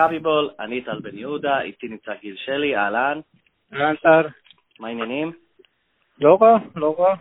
מכבי 0.00 0.18
בול, 0.18 0.50
אני 0.60 0.80
טל 0.80 1.00
בן 1.00 1.18
יהודה, 1.18 1.60
איתי 1.60 1.88
נמצא 1.88 2.12
גיל 2.20 2.36
שלי, 2.36 2.76
אהלן. 2.76 3.20
אהלן 3.72 3.96
טל. 3.96 4.26
מה 4.80 4.88
העניינים? 4.88 5.32
לא 6.20 6.38
רע, 6.40 6.58
לא 6.76 6.94
רע. 6.98 7.14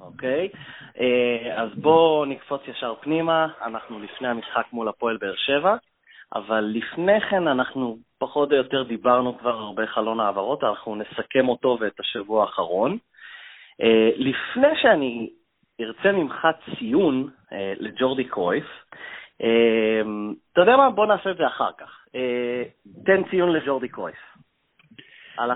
אוקיי, 0.00 0.48
אה, 1.00 1.62
אז 1.62 1.74
בואו 1.74 2.24
נקפוץ 2.24 2.60
ישר 2.68 2.94
פנימה, 3.00 3.46
אנחנו 3.62 4.00
לפני 4.00 4.28
המשחק 4.28 4.66
מול 4.72 4.88
הפועל 4.88 5.16
באר 5.16 5.34
שבע, 5.36 5.76
אבל 6.34 6.70
לפני 6.74 7.20
כן 7.20 7.48
אנחנו 7.48 7.96
פחות 8.18 8.52
או 8.52 8.56
יותר 8.56 8.82
דיברנו 8.82 9.38
כבר 9.38 9.54
הרבה 9.58 9.86
חלון 9.86 10.20
העברות, 10.20 10.64
אנחנו 10.64 10.96
נסכם 10.96 11.48
אותו 11.48 11.78
ואת 11.80 12.00
השבוע 12.00 12.42
האחרון. 12.42 12.98
אה, 13.82 14.10
לפני 14.16 14.76
שאני 14.82 15.30
ארצה 15.80 16.12
ממך 16.12 16.48
ציון 16.78 17.28
אה, 17.52 17.72
לג'ורדי 17.78 18.24
קרויף, 18.24 18.66
אתה 20.52 20.60
יודע 20.60 20.76
מה? 20.76 20.90
בוא 20.90 21.06
נעשה 21.06 21.30
את 21.30 21.36
זה 21.36 21.46
אחר 21.46 21.70
כך. 21.78 21.99
תן 23.06 23.22
ציון 23.30 23.52
לג'ורדי 23.52 23.88
קרויף. 23.88 24.16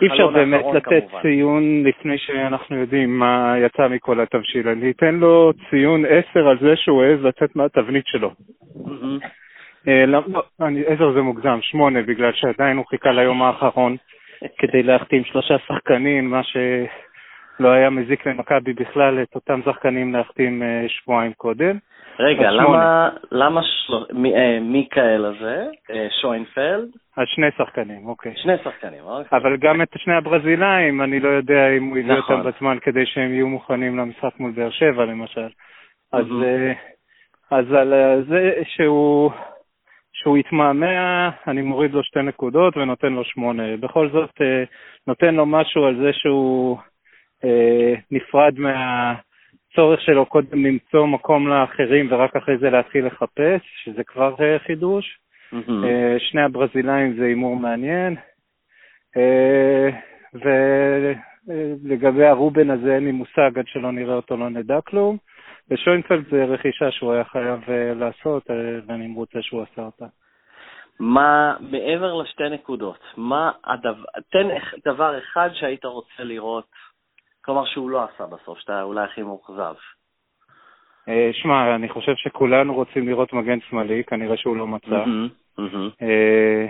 אי 0.02 0.06
אפשר 0.06 0.26
באמת 0.26 0.64
לתת 0.74 1.08
כמובן. 1.08 1.22
ציון 1.22 1.84
לפני 1.86 2.18
שאנחנו 2.18 2.76
יודעים 2.76 3.18
מה 3.18 3.54
יצא 3.58 3.88
מכל 3.88 4.20
התבשיל. 4.20 4.68
אני 4.68 4.90
אתן 4.90 5.14
לו 5.14 5.52
ציון 5.70 6.04
10 6.04 6.48
על 6.48 6.58
זה 6.60 6.76
שהוא 6.76 7.02
העז 7.02 7.20
לצאת 7.24 7.56
מהתבנית 7.56 8.06
שלו. 8.06 8.30
אה, 9.88 10.06
לא, 10.06 10.22
עשר 10.86 11.12
זה 11.12 11.22
מוגזם, 11.22 11.58
שמונה, 11.62 12.02
בגלל 12.02 12.32
שעדיין 12.32 12.76
הוא 12.76 12.86
חיכה 12.86 13.12
ליום 13.12 13.42
האחרון 13.42 13.96
כדי 14.58 14.82
להחתים 14.82 15.24
שלושה 15.24 15.54
שחקנים, 15.66 16.30
מה 16.30 16.40
שלא 16.42 17.68
היה 17.68 17.90
מזיק 17.90 18.26
למכבי 18.26 18.72
בכלל 18.72 19.22
את 19.22 19.34
אותם 19.34 19.60
שחקנים 19.64 20.14
להחתים 20.14 20.62
אה, 20.62 20.84
שבועיים 20.88 21.32
קודם. 21.32 21.78
רגע, 22.18 22.50
למה, 22.50 23.08
למה 23.32 23.60
של... 23.62 23.94
מי, 24.12 24.34
אה, 24.34 24.58
מיקאל 24.60 25.24
הזה, 25.24 25.66
אה, 25.90 26.06
שוינפלד? 26.20 26.88
אז 27.16 27.24
שני 27.26 27.46
שחקנים, 27.58 28.06
אוקיי. 28.06 28.32
שני 28.36 28.52
שחקנים, 28.64 29.04
אוקיי. 29.04 29.38
אבל 29.38 29.56
גם 29.56 29.82
את 29.82 29.88
שני 29.96 30.14
הברזילאים, 30.14 31.02
אני 31.02 31.20
לא 31.20 31.28
יודע 31.28 31.68
אם 31.76 31.84
הוא 31.84 31.98
הביא 31.98 32.12
נכון. 32.12 32.36
אותם 32.36 32.50
בזמן 32.50 32.78
כדי 32.82 33.06
שהם 33.06 33.32
יהיו 33.32 33.48
מוכנים 33.48 33.98
למשחק 33.98 34.40
מול 34.40 34.50
באר 34.50 34.70
שבע, 34.70 35.04
למשל. 35.04 35.48
אז, 36.12 36.26
אה, 36.42 36.72
אז 37.50 37.72
על 37.72 37.94
אה, 37.94 38.22
זה 38.22 38.62
שהוא, 38.64 39.30
שהוא 40.12 40.36
התמהמה, 40.36 41.30
אני 41.46 41.62
מוריד 41.62 41.90
לו 41.90 42.02
שתי 42.04 42.22
נקודות 42.22 42.76
ונותן 42.76 43.12
לו 43.12 43.24
שמונה. 43.24 43.76
בכל 43.76 44.08
זאת, 44.10 44.30
אה, 44.40 44.64
נותן 45.06 45.34
לו 45.34 45.46
משהו 45.46 45.84
על 45.84 45.96
זה 45.96 46.10
שהוא 46.12 46.78
נפרד 48.10 48.58
מה... 48.58 49.14
הצורך 49.74 50.00
שלו 50.00 50.26
קודם 50.26 50.64
למצוא 50.64 51.06
מקום 51.06 51.48
לאחרים 51.48 52.08
ורק 52.10 52.36
אחרי 52.36 52.58
זה 52.58 52.70
להתחיל 52.70 53.06
לחפש, 53.06 53.60
שזה 53.84 54.04
כבר 54.04 54.34
אה, 54.40 54.58
חידוש. 54.58 55.18
Mm-hmm. 55.52 55.84
שני 56.18 56.42
הברזילאים 56.42 57.16
זה 57.16 57.24
הימור 57.24 57.56
מעניין. 57.56 58.16
אה, 59.16 59.88
ולגבי 60.34 62.26
הרובן 62.26 62.70
הזה 62.70 62.94
אין 62.94 63.04
לי 63.04 63.12
מושג, 63.12 63.58
עד 63.58 63.66
שלא 63.66 63.92
נראה 63.92 64.14
אותו 64.14 64.36
לא 64.36 64.48
נדע 64.48 64.80
כלום. 64.80 65.16
ושוינפלד 65.70 66.24
זה 66.30 66.44
רכישה 66.44 66.90
שהוא 66.90 67.12
היה 67.12 67.24
חייב 67.24 67.60
לעשות, 67.94 68.50
ואני 68.86 69.06
מרוצה 69.06 69.42
שהוא 69.42 69.62
עשה 69.62 69.82
אותה. 69.82 70.06
מה, 71.00 71.54
מעבר 71.60 72.14
לשתי 72.14 72.48
נקודות, 72.50 73.00
מה 73.16 73.52
הדבר, 73.64 74.04
תן 74.32 74.48
דבר 74.84 75.18
אחד 75.18 75.48
שהיית 75.52 75.84
רוצה 75.84 76.22
לראות 76.22 76.66
כלומר 77.44 77.64
שהוא 77.64 77.90
לא 77.90 78.04
עשה 78.04 78.26
בסוף, 78.26 78.58
שאתה 78.58 78.82
אולי 78.82 79.04
הכי 79.04 79.22
מאוכזב. 79.22 79.74
אה, 81.08 81.30
שמע, 81.32 81.74
אני 81.74 81.88
חושב 81.88 82.12
שכולנו 82.16 82.74
רוצים 82.74 83.08
לראות 83.08 83.32
מגן 83.32 83.58
שמאלי, 83.60 84.04
כנראה 84.04 84.36
שהוא 84.36 84.56
לא 84.56 84.66
מצא. 84.66 85.04
אה, 86.02 86.66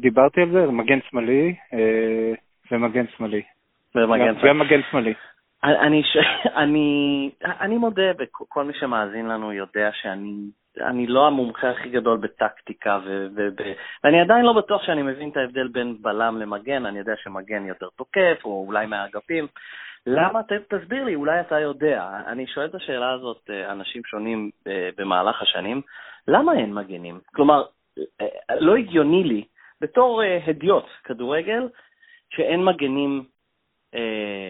דיברתי 0.00 0.40
על 0.40 0.50
זה, 0.50 0.66
מגן 0.66 0.98
שמאלי 1.10 1.54
אה, 1.74 2.32
ומגן 2.70 3.04
שמאלי. 3.16 3.42
גם 4.44 4.58
מגן 4.58 4.80
שמאלי. 4.90 5.14
אני 7.60 7.78
מודה, 7.78 8.10
וכל 8.18 8.64
מי 8.64 8.72
שמאזין 8.74 9.26
לנו 9.26 9.52
יודע 9.52 9.90
שאני 9.92 10.34
אני 10.80 11.06
לא 11.06 11.26
המומחה 11.26 11.70
הכי 11.70 11.88
גדול 11.88 12.18
בטקטיקה, 12.18 12.98
ו- 13.04 13.26
ו- 13.36 13.48
ו- 13.58 13.72
ואני 14.04 14.20
עדיין 14.20 14.44
לא 14.44 14.52
בטוח 14.52 14.82
שאני 14.82 15.02
מבין 15.02 15.28
את 15.28 15.36
ההבדל 15.36 15.68
בין 15.68 15.96
בלם 16.00 16.38
למגן, 16.38 16.86
אני 16.86 16.98
יודע 16.98 17.12
שמגן 17.16 17.66
יותר 17.66 17.88
תוקף, 17.96 18.40
או 18.44 18.64
אולי 18.66 18.86
מהאגפים. 18.86 19.46
למה? 20.06 20.42
ת, 20.42 20.52
תסביר 20.74 21.04
לי, 21.04 21.14
אולי 21.14 21.40
אתה 21.40 21.60
יודע. 21.60 22.08
אני 22.26 22.46
שואל 22.46 22.66
את 22.66 22.74
השאלה 22.74 23.12
הזאת 23.12 23.50
אה, 23.50 23.72
אנשים 23.72 24.02
שונים 24.04 24.50
אה, 24.66 24.88
במהלך 24.96 25.42
השנים, 25.42 25.82
למה 26.28 26.52
אין 26.52 26.74
מגנים? 26.74 27.20
כלומר, 27.34 27.64
אה, 28.20 28.56
לא 28.60 28.76
הגיוני 28.76 29.24
לי, 29.24 29.44
בתור 29.80 30.22
הדיוט 30.46 30.86
כדורגל, 31.04 31.68
שאין 32.30 32.64
מגנים, 32.64 33.24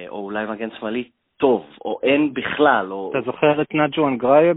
או 0.09 0.25
אולי 0.25 0.47
מגן 0.47 0.69
שמאלי 0.79 1.11
טוב, 1.37 1.67
או 1.85 2.01
אין 2.03 2.35
בכלל, 2.35 2.93
או... 2.93 3.11
אתה 3.11 3.21
זוכר 3.21 3.63
את 3.63 3.75
נג'ואן 3.75 4.13
גרייב? 4.13 4.57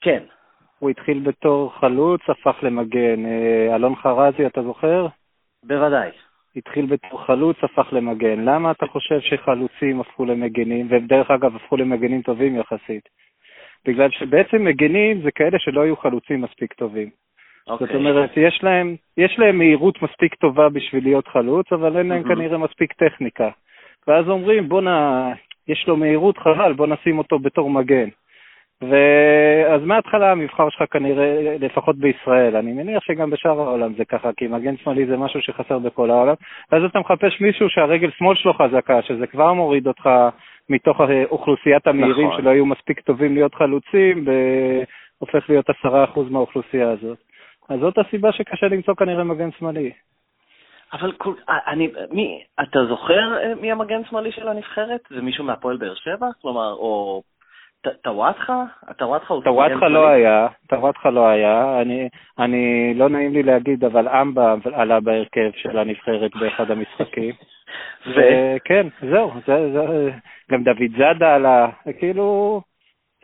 כן. 0.00 0.22
הוא 0.78 0.90
התחיל 0.90 1.20
בתור 1.20 1.72
חלוץ, 1.80 2.20
הפך 2.28 2.56
למגן. 2.62 3.26
אה, 3.26 3.74
אלון 3.74 3.96
חרזי, 3.96 4.46
אתה 4.46 4.62
זוכר? 4.62 5.06
בוודאי. 5.64 6.10
התחיל 6.56 6.86
בתור 6.86 7.26
חלוץ, 7.26 7.56
הפך 7.62 7.88
למגן. 7.92 8.44
למה 8.44 8.70
אתה 8.70 8.86
חושב 8.86 9.20
שחלוצים 9.20 10.00
הפכו 10.00 10.24
למגנים, 10.24 10.86
ודרך 10.90 11.30
אגב 11.30 11.56
הפכו 11.56 11.76
למגנים 11.76 12.22
טובים 12.22 12.56
יחסית? 12.56 13.08
בגלל 13.86 14.10
שבעצם 14.10 14.64
מגנים 14.64 15.22
זה 15.22 15.30
כאלה 15.30 15.58
שלא 15.58 15.80
היו 15.80 15.96
חלוצים 15.96 16.40
מספיק 16.40 16.72
טובים. 16.72 17.08
Okay. 17.08 17.70
זאת 17.72 17.82
אוקיי. 17.82 17.96
אומרת, 17.96 18.30
יש 18.36 18.60
להם, 18.62 18.96
יש 19.16 19.38
להם 19.38 19.58
מהירות 19.58 20.02
מספיק 20.02 20.34
טובה 20.34 20.68
בשביל 20.68 21.04
להיות 21.04 21.28
חלוץ, 21.28 21.72
אבל 21.72 21.96
אין 21.96 22.08
להם 22.08 22.22
mm-hmm. 22.22 22.34
כנראה 22.34 22.58
מספיק 22.58 22.92
טכניקה. 22.92 23.50
ואז 24.08 24.28
אומרים, 24.28 24.68
בואנה, 24.68 25.32
יש 25.68 25.84
לו 25.88 25.96
מהירות 25.96 26.38
חבל, 26.38 26.72
בוא 26.72 26.86
נשים 26.86 27.18
אותו 27.18 27.38
בתור 27.38 27.70
מגן. 27.70 28.08
ואז 28.82 29.82
מההתחלה 29.82 30.32
המבחר 30.32 30.68
שלך 30.70 30.82
כנראה, 30.90 31.56
לפחות 31.60 31.96
בישראל, 31.96 32.56
אני 32.56 32.72
מניח 32.72 33.02
שגם 33.02 33.30
בשאר 33.30 33.60
העולם 33.60 33.94
זה 33.94 34.04
ככה, 34.04 34.30
כי 34.36 34.46
מגן 34.46 34.76
שמאלי 34.76 35.06
זה 35.06 35.16
משהו 35.16 35.40
שחסר 35.40 35.78
בכל 35.78 36.10
העולם, 36.10 36.34
ואז 36.72 36.84
אתה 36.84 36.98
מחפש 36.98 37.40
מישהו 37.40 37.68
שהרגל 37.68 38.10
שמאל 38.18 38.36
שלו 38.36 38.54
חזקה, 38.54 39.02
שזה 39.02 39.26
כבר 39.26 39.52
מוריד 39.52 39.86
אותך 39.86 40.10
מתוך 40.68 41.00
אוכלוסיית 41.30 41.86
המהירים 41.86 42.26
נכון. 42.28 42.40
שלא 42.40 42.50
היו 42.50 42.66
מספיק 42.66 43.00
טובים 43.00 43.34
להיות 43.34 43.54
חלוצים, 43.54 44.24
והופך 44.26 45.50
להיות 45.50 45.70
עשרה 45.70 46.04
אחוז 46.04 46.30
מהאוכלוסייה 46.30 46.90
הזאת. 46.90 47.18
אז 47.68 47.80
זאת 47.80 47.98
הסיבה 47.98 48.32
שקשה 48.32 48.68
למצוא 48.68 48.94
כנראה 48.94 49.24
מגן 49.24 49.50
שמאלי. 49.58 49.90
אבל 50.92 51.12
כל, 51.12 51.34
אני, 51.48 51.88
מי, 52.10 52.44
אתה 52.62 52.78
זוכר 52.88 53.36
אה, 53.36 53.54
מי 53.54 53.72
המגן 53.72 54.04
שמאלי 54.04 54.32
של 54.32 54.48
הנבחרת? 54.48 55.00
זה 55.10 55.22
מישהו 55.22 55.44
מהפועל 55.44 55.76
באר 55.76 55.94
שבע? 55.94 56.26
כלומר, 56.42 56.72
או 56.72 57.22
טוואטחה? 58.02 58.64
טוואטחה 59.44 59.88
לא 59.88 60.08
היה, 60.08 60.46
טוואטחה 60.68 61.10
לא 61.10 61.28
היה. 61.28 61.80
אני, 61.80 62.08
אני, 62.38 62.94
לא 62.94 63.08
נעים 63.08 63.32
לי 63.32 63.42
להגיד, 63.42 63.84
אבל 63.84 64.08
אמבה 64.08 64.54
עלה 64.72 65.00
בהרכב 65.00 65.50
של 65.56 65.78
הנבחרת 65.78 66.30
באחד 66.40 66.70
המשחקים. 66.70 67.34
וכן, 68.14 68.86
זהו, 69.00 69.32
זה, 69.46 69.72
זה, 69.72 70.10
גם 70.50 70.64
דוד 70.64 70.96
זאדה 70.98 71.34
עלה, 71.34 71.68
כאילו, 71.98 72.60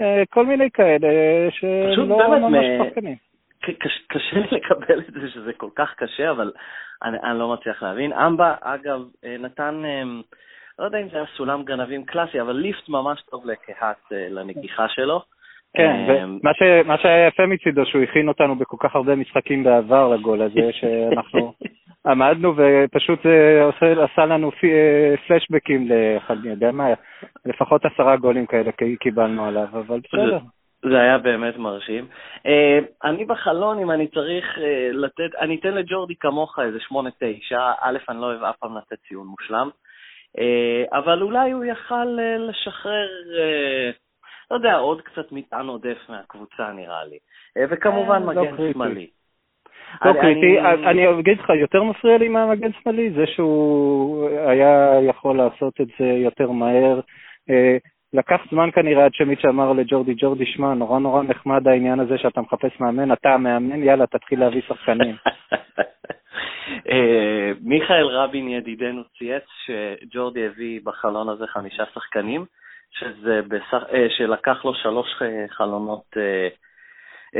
אה, 0.01 0.23
כל 0.31 0.47
מיני 0.47 0.71
כאלה 0.71 1.09
שלא 1.51 2.39
ממש 2.39 2.65
שחקנים. 2.79 3.17
קשה 4.09 4.37
לי 4.37 4.47
לקבל 4.59 5.01
את 5.01 5.13
זה 5.13 5.31
שזה 5.31 5.53
כל 5.53 5.71
כך 5.77 5.95
קשה, 5.97 6.31
אבל 6.31 6.53
אני, 7.03 7.19
אני 7.23 7.39
לא 7.39 7.53
מצליח 7.53 7.83
להבין. 7.83 8.13
אמבה, 8.13 8.55
אגב, 8.61 9.01
אה, 9.25 9.37
נתן... 9.39 9.83
אה, 10.81 10.85
לא 10.85 10.85
יודע 10.85 10.99
אם 10.99 11.09
זה 11.09 11.17
היה 11.17 11.27
סולם 11.37 11.63
גנבים 11.63 12.05
קלאסי, 12.05 12.41
אבל 12.41 12.53
ליפט 12.53 12.89
ממש 12.89 13.23
טוב 13.31 13.47
לקהת 13.47 14.13
אה, 14.13 14.27
לנגיחה 14.31 14.89
שלו. 14.89 15.23
כן, 15.77 16.07
ומה 16.09 16.51
אה, 16.93 16.99
שהיה 16.99 17.27
יפה 17.27 17.47
מצידו, 17.47 17.87
שהוא 17.87 18.03
הכין 18.03 18.29
אותנו 18.29 18.57
בכל 18.57 18.77
כך 18.81 18.97
הרבה 18.97 19.15
משחקים 19.15 19.65
בעבר 19.65 20.09
לגול 20.09 20.43
הזה, 20.43 20.73
שאנחנו 20.81 21.53
עמדנו 22.07 22.55
ופשוט 22.57 23.23
זה 23.25 23.61
עושה, 23.65 24.05
עשה 24.05 24.27
לנו 24.27 24.51
פלשבקים 25.27 25.89
לאחד, 25.89 26.37
אני 26.39 26.49
יודע 26.49 26.73
מה, 26.73 26.87
לפחות 27.47 27.85
עשרה 27.85 28.17
גולים 28.17 28.47
כאלה 28.47 28.71
קיבלנו 29.01 29.47
עליו, 29.47 29.69
אבל 29.73 30.01
בסדר. 30.01 30.39
זה 30.83 31.01
היה 31.01 31.19
באמת 31.19 31.57
מרשים. 31.57 32.07
אה, 32.47 32.79
אני 33.05 33.25
בחלון, 33.25 33.79
אם 33.79 33.91
אני 33.91 34.09
צריך 34.09 34.59
לתת, 34.93 35.35
אני 35.41 35.57
אתן 35.57 35.75
לג'ורדי 35.75 36.15
כמוך 36.21 36.59
איזה 36.59 36.79
שמונה, 36.81 37.11
תשע. 37.11 37.71
א', 37.81 37.99
אני 38.09 38.21
לא 38.21 38.27
אוהב 38.27 38.43
אף 38.43 38.57
פעם 38.57 38.77
לתת 38.77 38.99
ציון 39.09 39.27
מושלם. 39.27 39.71
אה, 40.39 40.99
אבל 40.99 41.23
אולי 41.23 41.51
הוא 41.51 41.65
יכל 41.65 42.19
אה, 42.21 42.39
לשחרר, 42.39 43.09
אה, 43.39 43.91
לא 44.51 44.57
יודע, 44.57 44.75
עוד 44.75 45.03
קצת 45.03 45.33
מטען 45.33 45.67
עודף 45.67 45.99
מהקבוצה 46.09 46.73
נראה 46.73 47.05
לי. 47.05 47.19
וכמובן 47.71 48.23
לא 48.23 48.29
מגן 48.29 48.73
שמאלי. 48.73 49.07
לא 50.05 50.13
קריטי, 50.13 50.61
אני 50.61 51.21
אגיד 51.21 51.39
לך, 51.39 51.49
יותר 51.49 51.83
מפריע 51.83 52.19
לי 52.19 52.29
מהמגן 52.29 52.71
שמאלי, 52.73 53.11
זה 53.11 53.27
שהוא 53.27 54.29
היה 54.29 55.01
יכול 55.09 55.37
לעשות 55.37 55.81
את 55.81 55.87
זה 55.99 56.05
יותר 56.05 56.51
מהר. 56.51 57.01
לקח 58.13 58.41
זמן 58.51 58.71
כנראה 58.71 59.05
עד 59.05 59.15
שמיץ' 59.15 59.45
אמר 59.45 59.73
לג'ורדי, 59.73 60.15
ג'ורדי, 60.15 60.47
שמע, 60.47 60.75
נורא 60.75 60.99
נורא 60.99 61.23
נחמד 61.23 61.69
העניין 61.69 62.01
הזה 62.01 62.19
שאתה 62.19 62.41
מחפש 62.41 62.81
מאמן, 62.81 63.13
אתה 63.13 63.35
המאמן, 63.35 63.83
יאללה, 63.83 64.07
תתחיל 64.07 64.41
להביא 64.41 64.63
שחקנים. 64.69 65.17
אה, 66.91 67.53
מיכאל 67.61 68.07
רבין 68.07 68.49
ידידנו 68.49 69.03
צייץ 69.19 69.45
שג'ורדי 69.67 70.47
הביא 70.47 70.81
בחלון 70.85 71.29
הזה 71.29 71.47
חמישה 71.47 71.85
שחקנים, 71.95 72.45
שזה 72.91 73.41
בסך, 73.49 73.83
אה, 73.93 74.07
שלקח 74.11 74.65
לו 74.65 74.75
שלוש 74.75 75.23
אה, 75.23 75.45
חלונות, 75.49 76.17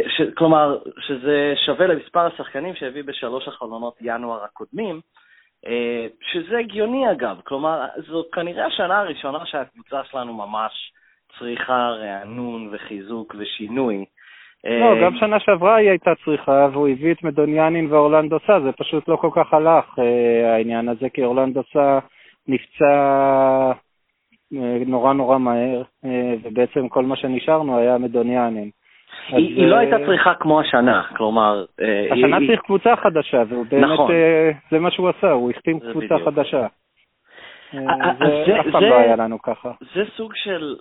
ש, 0.09 0.23
כלומר, 0.35 0.79
שזה 1.07 1.53
שווה 1.67 1.87
למספר 1.87 2.27
השחקנים 2.27 2.75
שהביא 2.75 3.05
בשלוש 3.05 3.49
החלונות 3.49 3.95
ינואר 4.01 4.45
הקודמים, 4.45 5.01
שזה 6.33 6.59
הגיוני 6.59 7.13
אגב, 7.13 7.41
כלומר, 7.45 7.87
זו 7.97 8.25
כנראה 8.33 8.67
השנה 8.67 8.99
הראשונה 8.99 9.47
שהקבוצה 9.47 10.05
שלנו 10.05 10.35
ממש 10.35 10.73
צריכה 11.39 11.91
רענון 12.01 12.69
וחיזוק 12.73 13.35
ושינוי. 13.39 14.05
לא, 14.65 15.03
גם 15.03 15.17
שנה 15.17 15.41
שעברה 15.41 15.77
היא 15.77 15.89
הייתה 15.89 16.11
צריכה, 16.25 16.69
והוא 16.73 16.89
הביא 16.89 17.13
את 17.13 17.23
מדוניאנין 17.25 17.93
ואורלנדו 17.93 18.39
סא, 18.47 18.61
זה 18.61 18.73
פשוט 18.73 19.09
לא 19.09 19.17
כל 19.17 19.31
כך 19.35 19.55
הלך 19.55 19.99
אה, 19.99 20.55
העניין 20.55 20.89
הזה, 20.89 21.09
כי 21.09 21.25
אורלנדו 21.25 21.63
סא 21.73 21.99
נפצע 22.49 23.73
אה, 24.57 24.79
נורא 24.87 25.13
נורא 25.13 25.39
מהר, 25.39 25.83
אה, 26.05 26.35
ובעצם 26.43 26.89
כל 26.89 27.05
מה 27.05 27.17
שנשארנו 27.17 27.79
היה 27.79 27.99
מדוניאנין. 27.99 28.71
היא, 29.29 29.57
היא 29.57 29.67
לא 29.67 29.77
הייתה 29.77 29.97
צריכה 30.07 30.35
כמו 30.35 30.61
השנה, 30.61 31.03
כלומר... 31.17 31.65
השנה 32.11 32.37
היא, 32.37 32.49
צריך 32.49 32.61
קבוצה 32.61 32.97
חדשה, 32.97 33.43
והוא 33.49 33.67
באמת, 33.71 33.85
נכון. 33.93 34.13
זה 34.71 34.79
מה 34.79 34.91
שהוא 34.91 35.09
עשה, 35.09 35.31
הוא 35.31 35.51
החתים 35.51 35.81
קבוצה 35.81 36.15
בדיוק. 36.15 36.23
חדשה. 36.29 36.67
זה 38.47 38.61
אף 38.61 38.67
פעם 38.73 38.83
לא 38.83 38.95
היה 38.95 39.17
לנו 39.17 39.43
ככה. 39.43 39.73
זה 39.95 40.03
סוג 40.17 40.33
של, 40.35 40.77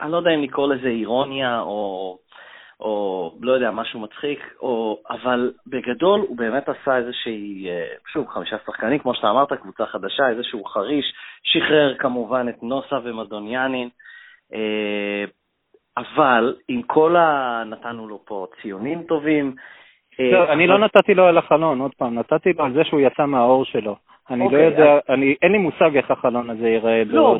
אני 0.00 0.12
לא 0.12 0.16
יודע 0.16 0.30
אם 0.30 0.42
לקרוא 0.42 0.74
לזה 0.74 0.88
אירוניה 0.88 1.60
או 1.60 2.16
או 2.80 3.32
לא 3.40 3.52
יודע, 3.52 3.70
משהו 3.70 4.00
מצחיק, 4.00 4.54
או, 4.60 5.00
אבל 5.10 5.52
בגדול 5.66 6.20
הוא 6.20 6.36
באמת 6.36 6.68
עשה 6.68 6.96
איזושהי, 6.96 7.68
אה, 7.68 7.86
שוב, 8.12 8.28
חמישה 8.28 8.56
שחקנים, 8.66 8.98
כמו 8.98 9.14
שאתה 9.14 9.30
אמרת, 9.30 9.52
קבוצה 9.52 9.86
חדשה, 9.86 10.28
איזשהו 10.28 10.64
חריש, 10.64 11.14
שחרר 11.42 11.94
כמובן 11.98 12.48
את 12.48 12.62
נוסה 12.62 12.96
ומדוניאנין, 13.04 13.88
אה, 14.54 15.24
אבל 15.96 16.54
עם 16.68 16.82
כל 16.82 17.16
ה... 17.16 17.62
נתנו 17.66 18.08
לו 18.08 18.20
פה 18.24 18.46
ציונים 18.62 19.02
טובים. 19.02 19.54
אה, 20.20 20.30
לא, 20.32 20.52
אני 20.52 20.66
לא 20.66 20.78
נתתי 20.78 21.14
לו 21.14 21.26
על 21.26 21.38
החלון, 21.38 21.80
עוד 21.80 21.94
פעם, 21.94 22.18
נתתי 22.18 22.52
לו 22.52 22.64
על 22.64 22.72
זה 22.72 22.84
שהוא 22.84 23.00
יצא 23.00 23.26
מהאור 23.26 23.64
שלו. 23.64 23.96
אני 24.30 24.40
לא 24.40 24.44
אוקיי, 24.44 24.64
יודע, 24.64 24.98
אין 25.42 25.52
לי 25.52 25.58
מושג 25.58 25.96
איך 25.96 26.10
החלון 26.10 26.50
הזה 26.50 26.68
ייראה. 26.68 27.02
לא, 27.06 27.38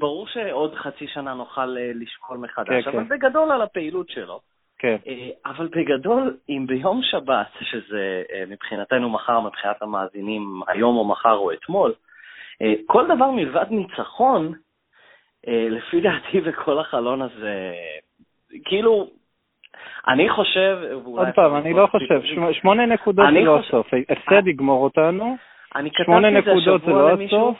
ברור, 0.00 0.26
שעוד 0.26 0.74
חצי 0.74 1.06
שנה 1.06 1.34
נוכל 1.34 1.76
אה, 1.78 1.90
לשקול 1.94 2.38
מחדש, 2.38 2.84
כן, 2.84 2.90
אבל 2.90 3.04
כן. 3.04 3.08
בגדול 3.08 3.52
על 3.52 3.62
הפעילות 3.62 4.08
שלו. 4.08 4.40
כן. 4.78 4.96
אה, 5.06 5.28
אבל 5.46 5.68
בגדול, 5.68 6.36
אם 6.48 6.64
ביום 6.66 7.00
שבת, 7.02 7.46
שזה 7.60 8.22
מבחינתנו 8.48 9.10
מחר, 9.10 9.40
מבחינת 9.40 9.82
המאזינים, 9.82 10.60
היום 10.68 10.96
או 10.96 11.04
מחר 11.04 11.36
או 11.36 11.52
אתמול, 11.52 11.92
כל 12.86 13.04
דבר 13.06 13.30
מלבד 13.30 13.66
ניצחון, 13.70 14.52
לפי 15.46 16.00
דעתי 16.00 16.40
בכל 16.50 16.78
החלון 16.78 17.22
הזה, 17.22 17.72
כאילו, 18.64 19.10
אני 20.08 20.28
חושב, 20.28 20.78
עוד 21.04 21.28
פעם, 21.34 21.56
אני 21.56 21.72
לא 21.72 21.86
חושב, 21.86 22.20
שמונה 22.52 22.86
נקודות 22.86 23.26
זה 23.32 23.40
לא 23.40 23.58
הסוף, 23.58 23.86
הפסד 24.08 24.46
יגמור 24.46 24.84
אותנו. 24.84 25.36
כתבתי 25.90 26.38
את 26.38 26.44
זה 26.44 26.52
השבוע 26.52 27.12
למישהו. 27.12 27.54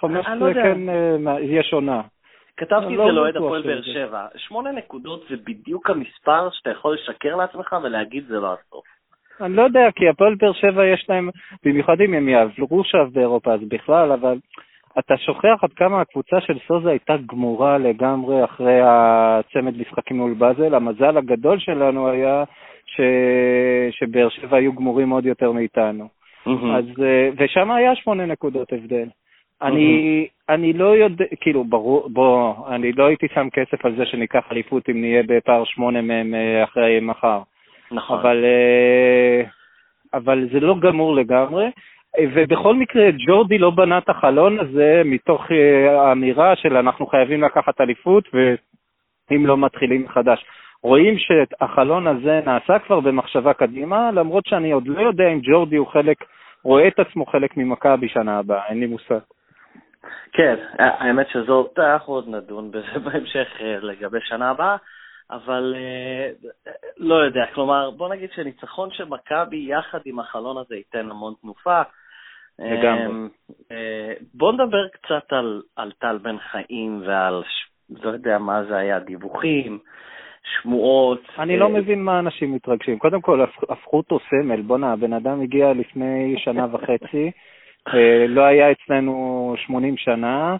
חמש 0.00 0.26
עשרה 0.26 0.54
כן 0.54 0.88
אה, 0.88 1.40
יש 1.40 1.72
עונה. 1.72 2.00
כתבתי 2.56 2.94
את 2.94 2.98
לא 2.98 3.06
זה 3.06 3.12
לאוהד 3.12 3.36
הפועל 3.36 3.62
באר 3.62 3.82
שבע. 3.82 4.26
שמונה 4.36 4.72
נקודות 4.72 5.24
זה 5.30 5.36
בדיוק 5.36 5.90
המספר 5.90 6.48
שאתה 6.52 6.70
יכול 6.70 6.94
לשקר 6.94 7.36
לעצמך 7.36 7.76
ולהגיד 7.82 8.24
זה 8.28 8.40
לא 8.40 8.52
הסוף. 8.52 8.84
אני 9.40 9.56
לא 9.56 9.62
יודע, 9.62 9.88
כי 9.96 10.08
הפועל 10.08 10.34
באר 10.34 10.52
שבע 10.52 10.86
יש 10.86 11.06
להם, 11.08 11.30
במיוחד 11.64 12.00
אם 12.00 12.14
הם 12.14 12.28
יעברו 12.28 12.80
עכשיו 12.80 13.08
באירופה, 13.12 13.54
אז 13.54 13.60
בכלל, 13.68 14.12
אבל 14.12 14.38
אתה 14.98 15.16
שוכח 15.16 15.58
עד 15.62 15.72
כמה 15.72 16.00
הקבוצה 16.00 16.40
של 16.40 16.58
סוזה 16.66 16.90
הייתה 16.90 17.16
גמורה 17.26 17.78
לגמרי 17.78 18.44
אחרי 18.44 18.80
הצמד 18.82 19.78
משחקים 19.80 20.16
מול 20.16 20.34
באזל. 20.34 20.74
המזל 20.74 21.16
הגדול 21.16 21.58
שלנו 21.58 22.08
היה 22.08 22.44
ש... 22.86 23.00
שבאר 23.90 24.28
שבע 24.28 24.56
היו 24.56 24.72
גמורים 24.72 25.10
עוד 25.10 25.26
יותר 25.26 25.52
מאיתנו. 25.52 26.08
אז, 26.46 26.84
אה, 27.02 27.28
ושם 27.38 27.70
היה 27.70 27.96
שמונה 27.96 28.26
נקודות 28.26 28.72
הבדל. 28.72 29.08
אני, 29.62 30.26
אני 30.48 30.72
לא 30.72 30.96
יודע, 30.96 31.24
כאילו, 31.40 31.64
ברור, 31.64 32.08
בוא, 32.12 32.54
אני 32.68 32.92
לא 32.92 33.06
הייתי 33.06 33.26
שם 33.34 33.48
כסף 33.50 33.84
על 33.84 33.96
זה 33.96 34.06
שניקח 34.06 34.44
אליפות 34.52 34.88
אם 34.88 35.00
נהיה 35.00 35.22
בפער 35.26 35.64
שמונה 35.64 36.00
מהם 36.00 36.34
אה, 36.34 36.64
אחרי 36.64 37.00
מחר. 37.00 37.40
נכון. 37.92 38.18
אבל, 38.18 38.44
אה, 38.44 39.42
אבל 40.14 40.48
זה 40.52 40.60
לא 40.60 40.78
גמור 40.78 41.14
לגמרי. 41.14 41.66
ובכל 42.34 42.74
מקרה, 42.74 43.10
ג'ורדי 43.26 43.58
לא 43.58 43.70
בנה 43.70 43.98
את 43.98 44.08
החלון 44.08 44.58
הזה 44.60 45.02
מתוך 45.04 45.46
האמירה 45.98 46.56
של 46.56 46.76
אנחנו 46.76 47.06
חייבים 47.06 47.42
לקחת 47.42 47.80
אליפות, 47.80 48.24
ואם 48.34 49.46
לא 49.46 49.56
מתחילים 49.56 50.04
מחדש. 50.04 50.44
רואים 50.82 51.14
שהחלון 51.18 52.06
הזה 52.06 52.40
נעשה 52.46 52.78
כבר 52.78 53.00
במחשבה 53.00 53.52
קדימה, 53.52 54.10
למרות 54.10 54.46
שאני 54.46 54.72
עוד 54.72 54.86
לא 54.86 55.00
יודע 55.00 55.28
אם 55.28 55.40
ג'ורדי 55.42 55.76
הוא 55.76 55.86
חלק, 55.86 56.24
רואה 56.62 56.88
את 56.88 56.98
עצמו 56.98 57.26
חלק 57.26 57.56
ממכבי 57.56 58.08
שנה 58.08 58.38
הבאה, 58.38 58.66
אין 58.68 58.80
לי 58.80 58.86
מושג. 58.86 59.18
כן, 60.32 60.56
האמת 60.78 61.28
שזאת, 61.28 61.78
אנחנו 61.78 62.14
עוד 62.14 62.28
נדון 62.28 62.70
בזה 62.70 62.98
בהמשך 63.04 63.48
אה, 63.60 63.76
לגבי 63.82 64.18
שנה 64.20 64.50
הבאה, 64.50 64.76
אבל 65.30 65.74
אה, 65.76 66.30
לא 66.96 67.14
יודע, 67.14 67.44
כלומר, 67.54 67.90
בוא 67.90 68.08
נגיד 68.08 68.30
שניצחון 68.34 68.90
של 68.90 69.04
מכבי 69.04 69.66
יחד 69.68 69.98
עם 70.04 70.18
החלון 70.18 70.58
הזה 70.58 70.76
ייתן 70.76 71.10
המון 71.10 71.34
תנופה. 71.42 71.82
לגמרי. 72.58 73.28
אה, 73.72 74.12
בוא 74.34 74.52
נדבר 74.52 74.88
קצת 74.88 75.32
על, 75.32 75.62
על 75.76 75.92
טל 75.98 76.18
בן 76.18 76.38
חיים 76.38 77.02
ועל, 77.06 77.42
לא 77.90 78.10
יודע 78.10 78.38
מה 78.38 78.64
זה 78.64 78.76
היה, 78.76 78.98
דיווחים. 78.98 79.78
שמועות. 80.62 81.20
אני 81.38 81.56
לא 81.56 81.68
מבין 81.68 82.02
מה 82.02 82.18
אנשים 82.18 82.54
מתרגשים. 82.54 82.98
קודם 82.98 83.20
כל, 83.20 83.44
הפכו 83.68 83.96
אותו 83.96 84.18
סמל. 84.30 84.62
בואנה, 84.62 84.92
הבן 84.92 85.12
אדם 85.12 85.40
הגיע 85.40 85.72
לפני 85.72 86.34
שנה 86.38 86.66
וחצי, 86.72 87.30
אה, 87.94 88.26
לא 88.28 88.42
היה 88.42 88.70
אצלנו 88.70 89.54
80 89.66 89.96
שנה, 89.96 90.56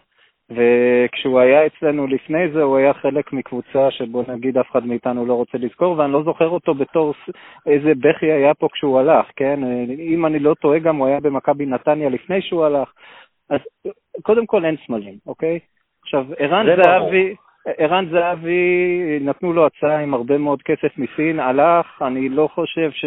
וכשהוא 0.50 1.40
היה 1.40 1.66
אצלנו 1.66 2.06
לפני 2.06 2.48
זה, 2.52 2.62
הוא 2.62 2.76
היה 2.76 2.94
חלק 2.94 3.32
מקבוצה 3.32 3.90
שבוא 3.90 4.24
נגיד 4.28 4.58
אף 4.58 4.70
אחד 4.70 4.86
מאיתנו 4.86 5.26
לא 5.26 5.34
רוצה 5.34 5.58
לזכור, 5.58 5.98
ואני 5.98 6.12
לא 6.12 6.22
זוכר 6.22 6.48
אותו 6.48 6.74
בתור 6.74 7.14
איזה 7.66 7.92
בכי 7.94 8.32
היה 8.32 8.54
פה 8.54 8.68
כשהוא 8.72 9.00
הלך, 9.00 9.26
כן? 9.36 9.60
אם 9.98 10.26
אני 10.26 10.38
לא 10.38 10.54
טועה, 10.54 10.78
גם 10.78 10.96
הוא 10.96 11.06
היה 11.06 11.20
במכבי 11.20 11.66
נתניה 11.66 12.08
לפני 12.08 12.42
שהוא 12.42 12.64
הלך. 12.64 12.92
אז 13.50 13.60
קודם 14.22 14.46
כל 14.46 14.64
אין 14.64 14.76
סמלים, 14.86 15.14
אוקיי? 15.26 15.58
עכשיו, 16.02 16.26
ערן 16.38 16.66
זהבי... 16.76 17.34
ערן 17.78 18.08
זהבי, 18.10 19.18
נתנו 19.20 19.52
לו 19.52 19.66
הצעה 19.66 20.00
עם 20.00 20.14
הרבה 20.14 20.38
מאוד 20.38 20.62
כסף 20.62 20.98
מסין, 20.98 21.40
הלך, 21.40 22.02
אני 22.02 22.28
לא 22.28 22.48
חושב 22.54 22.90
ש... 22.90 23.04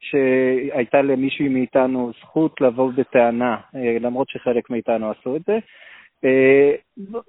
שהייתה 0.00 1.02
למישהי 1.02 1.48
מאיתנו 1.48 2.10
זכות 2.20 2.60
לבוא 2.60 2.92
בטענה, 2.96 3.56
אה, 3.76 3.96
למרות 4.00 4.28
שחלק 4.28 4.70
מאיתנו 4.70 5.10
עשו 5.10 5.36
את 5.36 5.42
זה. 5.46 5.58
אה, 6.24 6.72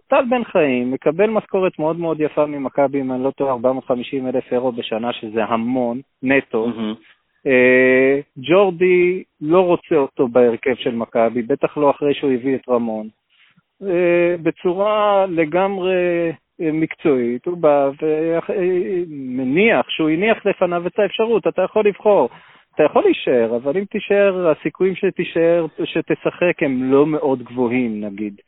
טל 0.07 0.23
בן 0.29 0.43
חיים 0.43 0.91
מקבל 0.91 1.29
משכורת 1.29 1.79
מאוד 1.79 1.99
מאוד 1.99 2.21
יפה 2.21 2.45
ממכבי, 2.45 3.01
אם 3.01 3.11
אני 3.11 3.23
לא 3.23 3.31
טועה, 3.31 3.53
450 3.53 4.27
אלף 4.27 4.53
אירו 4.53 4.71
בשנה, 4.71 5.13
שזה 5.13 5.43
המון, 5.43 6.01
נטו. 6.23 6.67
Mm-hmm. 6.67 7.15
ג'ורדי 8.37 9.23
לא 9.41 9.61
רוצה 9.61 9.95
אותו 9.95 10.27
בהרכב 10.27 10.75
של 10.75 10.95
מכבי, 10.95 11.41
בטח 11.41 11.77
לא 11.77 11.91
אחרי 11.91 12.13
שהוא 12.13 12.31
הביא 12.31 12.55
את 12.55 12.69
רמון. 12.69 13.07
אה, 13.83 14.35
בצורה 14.43 15.25
לגמרי 15.29 16.31
אה, 16.61 16.71
מקצועית, 16.71 17.45
הוא 17.45 17.57
בא 17.57 17.89
ומניח 18.01 19.89
שהוא 19.89 20.09
הניח 20.09 20.45
לפניו 20.45 20.87
את 20.87 20.99
האפשרות, 20.99 21.47
אתה 21.47 21.61
יכול 21.61 21.87
לבחור. 21.87 22.29
אתה 22.75 22.83
יכול 22.83 23.03
להישאר, 23.03 23.55
אבל 23.55 23.77
אם 23.77 23.85
תישאר, 23.85 24.47
הסיכויים 24.51 24.95
שתישאר, 24.95 25.65
שתשחק 25.83 26.63
הם 26.63 26.91
לא 26.91 27.05
מאוד 27.05 27.43
גבוהים, 27.43 28.03
נגיד. 28.03 28.41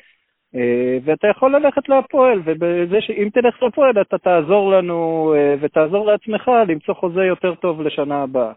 אה, 0.58 0.98
ואתה 1.04 1.28
יכול 1.28 1.56
ללכת 1.56 1.90
להפועל, 1.90 2.42
ובזה 2.46 3.02
שאם 3.02 3.30
תלך 3.34 3.64
להפועל 3.64 4.02
אתה 4.02 4.18
תעזור 4.18 4.72
לנו 4.72 5.34
ותעזור 5.62 6.06
לעצמך 6.06 6.52
למצוא 6.68 6.94
חוזה 6.94 7.24
יותר 7.24 7.56
טוב 7.56 7.82
לשנה 7.82 8.24
הבאה. 8.24 8.52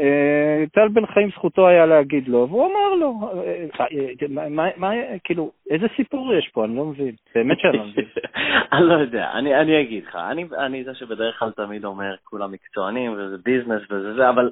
אה, 0.00 0.64
טל 0.72 0.88
בן 0.88 1.06
חיים 1.06 1.30
זכותו 1.30 1.68
היה 1.68 1.86
להגיד 1.86 2.28
לו, 2.28 2.46
והוא 2.48 2.66
אמר 2.66 2.94
לו, 2.94 3.30
אה, 3.44 3.66
אה, 3.80 4.48
מה, 4.76 4.90
כאילו, 5.24 5.50
איזה 5.70 5.86
סיפור 5.96 6.34
יש 6.34 6.50
פה? 6.52 6.64
אני 6.64 6.76
לא 6.76 6.84
מבין, 6.84 7.14
באמת 7.34 7.60
שאני 7.60 7.78
לא 7.78 7.84
מבין. 7.84 8.04
אני 8.72 8.88
לא 8.88 8.94
יודע, 8.94 9.30
אני 9.32 9.80
אגיד 9.80 10.04
לך, 10.04 10.16
אני 10.58 10.84
זה 10.84 10.94
שבדרך 10.94 11.38
כלל 11.38 11.50
תמיד 11.50 11.84
אומר, 11.84 12.14
כולם 12.24 12.52
מקצוענים 12.52 13.12
וזה 13.12 13.36
ביזנס 13.44 13.82
וזה 13.90 14.14
זה, 14.14 14.28
אבל 14.28 14.50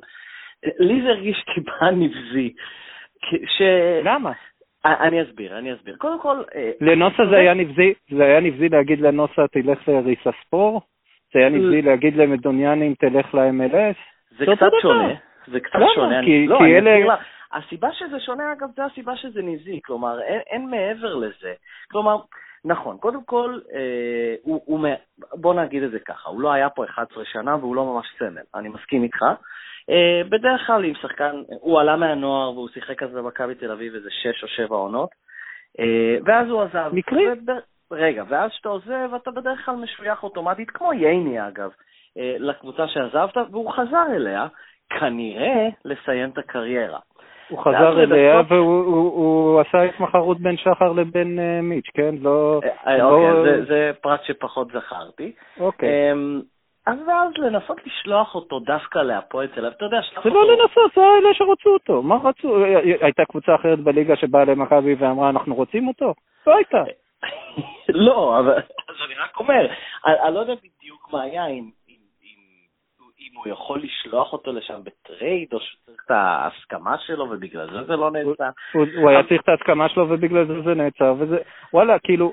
לי 0.78 1.02
זה 1.02 1.08
הרגיש 1.08 1.44
טיפה 1.54 1.90
נבזי. 1.90 2.54
למה? 4.04 4.32
אני 4.84 5.22
אסביר, 5.22 5.58
אני 5.58 5.74
אסביר. 5.74 5.96
קודם 5.96 6.20
כל... 6.20 6.42
לנוסה 6.80 7.22
זה 7.30 7.36
היה 7.36 7.54
נבזי, 7.54 7.94
זה 8.10 8.24
היה 8.24 8.40
נבזי 8.40 8.68
להגיד 8.68 9.00
לנוסה 9.00 9.42
תלך 9.52 9.88
לריסה 9.88 10.30
ספור? 10.46 10.80
זה 11.34 11.38
היה 11.40 11.48
נבזי 11.48 11.82
להגיד 11.82 12.16
למדוניאנים 12.16 12.94
תלך 12.94 13.34
ל-MLS? 13.34 13.98
זה 14.38 14.44
קצת 14.56 14.70
שונה, 14.82 15.14
זה 15.46 15.60
קצת 15.60 15.78
שונה. 15.94 16.20
כי 16.24 16.46
אלה... 16.78 17.16
הסיבה 17.54 17.88
שזה 17.92 18.20
שונה, 18.20 18.52
אגב, 18.52 18.68
זה 18.76 18.84
הסיבה 18.84 19.16
שזה 19.16 19.42
נבזי, 19.42 19.80
כלומר, 19.84 20.22
אין, 20.22 20.40
אין 20.46 20.70
מעבר 20.70 21.14
לזה. 21.14 21.52
כלומר, 21.90 22.16
נכון, 22.64 22.96
קודם 22.98 23.24
כל, 23.24 23.58
אה, 23.74 24.34
הוא, 24.42 24.62
הוא, 24.64 24.86
בוא 25.32 25.54
נגיד 25.54 25.82
את 25.82 25.90
זה 25.90 25.98
ככה, 25.98 26.30
הוא 26.30 26.40
לא 26.40 26.52
היה 26.52 26.70
פה 26.70 26.84
11 26.84 27.24
שנה 27.24 27.56
והוא 27.56 27.76
לא 27.76 27.84
ממש 27.84 28.06
סמל, 28.18 28.42
אני 28.54 28.68
מסכים 28.68 29.02
איתך. 29.02 29.24
אה, 29.90 30.22
בדרך 30.28 30.66
כלל 30.66 30.84
עם 30.84 30.94
שחקן, 30.94 31.42
הוא 31.46 31.80
עלה 31.80 31.96
מהנוער 31.96 32.52
והוא 32.52 32.68
שיחק 32.68 33.02
אז 33.02 33.10
במכבי 33.10 33.54
תל 33.54 33.70
אביב 33.70 33.94
איזה 33.94 34.08
6 34.10 34.42
או 34.42 34.48
7 34.48 34.76
עונות, 34.76 35.10
אה, 35.80 36.16
ואז 36.24 36.48
הוא 36.48 36.62
עזב. 36.62 36.90
מקרי? 36.92 37.24
רגע, 37.92 38.24
ואז 38.28 38.50
כשאתה 38.50 38.68
עוזב, 38.68 39.14
אתה 39.16 39.30
בדרך 39.30 39.66
כלל 39.66 39.74
משוייך 39.74 40.22
אוטומטית, 40.22 40.70
כמו 40.70 40.92
ייני 40.92 41.48
אגב, 41.48 41.70
אה, 42.18 42.36
לקבוצה 42.38 42.88
שעזבת, 42.88 43.36
והוא 43.50 43.72
חזר 43.72 44.06
אליה, 44.16 44.46
כנראה 45.00 45.68
לסיים 45.84 46.30
את 46.30 46.38
הקריירה. 46.38 46.98
הוא 47.48 47.58
חזר 47.58 48.02
אליה 48.02 48.42
והוא 48.48 49.60
עשה 49.60 49.82
התמחרות 49.82 50.40
בין 50.40 50.56
שחר 50.56 50.92
לבין 50.92 51.38
מיץ', 51.62 51.90
כן? 51.94 52.14
לא... 52.20 52.60
אה, 52.86 52.98
לא- 52.98 53.10
אוקיי, 53.10 53.64
זה 53.64 53.90
פרט 54.00 54.20
שפחות 54.24 54.68
זכרתי. 54.68 55.32
אוקיי. 55.60 56.12
אמ, 56.12 56.40
ואז 56.86 57.30
לנסות 57.36 57.86
לשלוח 57.86 58.34
אותו 58.34 58.60
דווקא 58.60 58.98
להפועל 58.98 59.46
תל 59.46 59.60
אביב, 59.60 59.76
אתה 59.76 59.84
יודע, 59.84 60.02
שלח 60.02 60.16
אותו... 60.16 60.28
זה 60.28 60.34
לא 60.34 60.52
לנסות, 60.52 60.92
זה 60.96 61.00
אלה 61.00 61.34
שרצו 61.34 61.70
אותו. 61.70 62.02
מה 62.02 62.16
רצו? 62.24 62.64
הייתה 63.00 63.24
קבוצה 63.24 63.54
אחרת 63.54 63.78
בליגה 63.78 64.16
שבאה 64.16 64.44
למכבי 64.44 64.94
ואמרה, 64.94 65.30
אנחנו 65.30 65.54
רוצים 65.54 65.88
אותו? 65.88 66.14
לא 66.46 66.56
הייתה. 66.56 66.84
לא, 68.06 68.38
אבל 68.38 68.56
אז 68.88 68.96
אני 69.06 69.14
רק 69.14 69.36
אומר, 69.38 69.66
אני 70.06 70.34
לא 70.34 70.40
יודע 70.40 70.54
בדיוק 70.54 71.12
מה 71.12 71.22
היה, 71.22 71.46
אם 71.46 71.70
אם 73.34 73.38
הוא 73.38 73.48
יכול 73.48 73.82
לשלוח 73.82 74.32
אותו 74.32 74.52
לשם 74.52 74.80
בטרייד, 74.84 75.52
או 75.52 75.60
שצריך 75.60 76.02
את 76.06 76.10
ההסכמה 76.10 76.98
שלו 76.98 77.24
ובגלל 77.30 77.70
זה 77.70 77.84
זה 77.84 77.96
לא 77.96 78.10
נעצר. 78.10 78.50
הוא 78.72 79.10
היה 79.10 79.22
צריך 79.28 79.42
את 79.42 79.48
ההסכמה 79.48 79.88
שלו 79.88 80.08
ובגלל 80.08 80.46
זה 80.46 80.62
זה 80.62 80.74
נעצר, 80.74 81.14
וזה, 81.18 81.38
וואלה, 81.72 81.98
כאילו, 81.98 82.32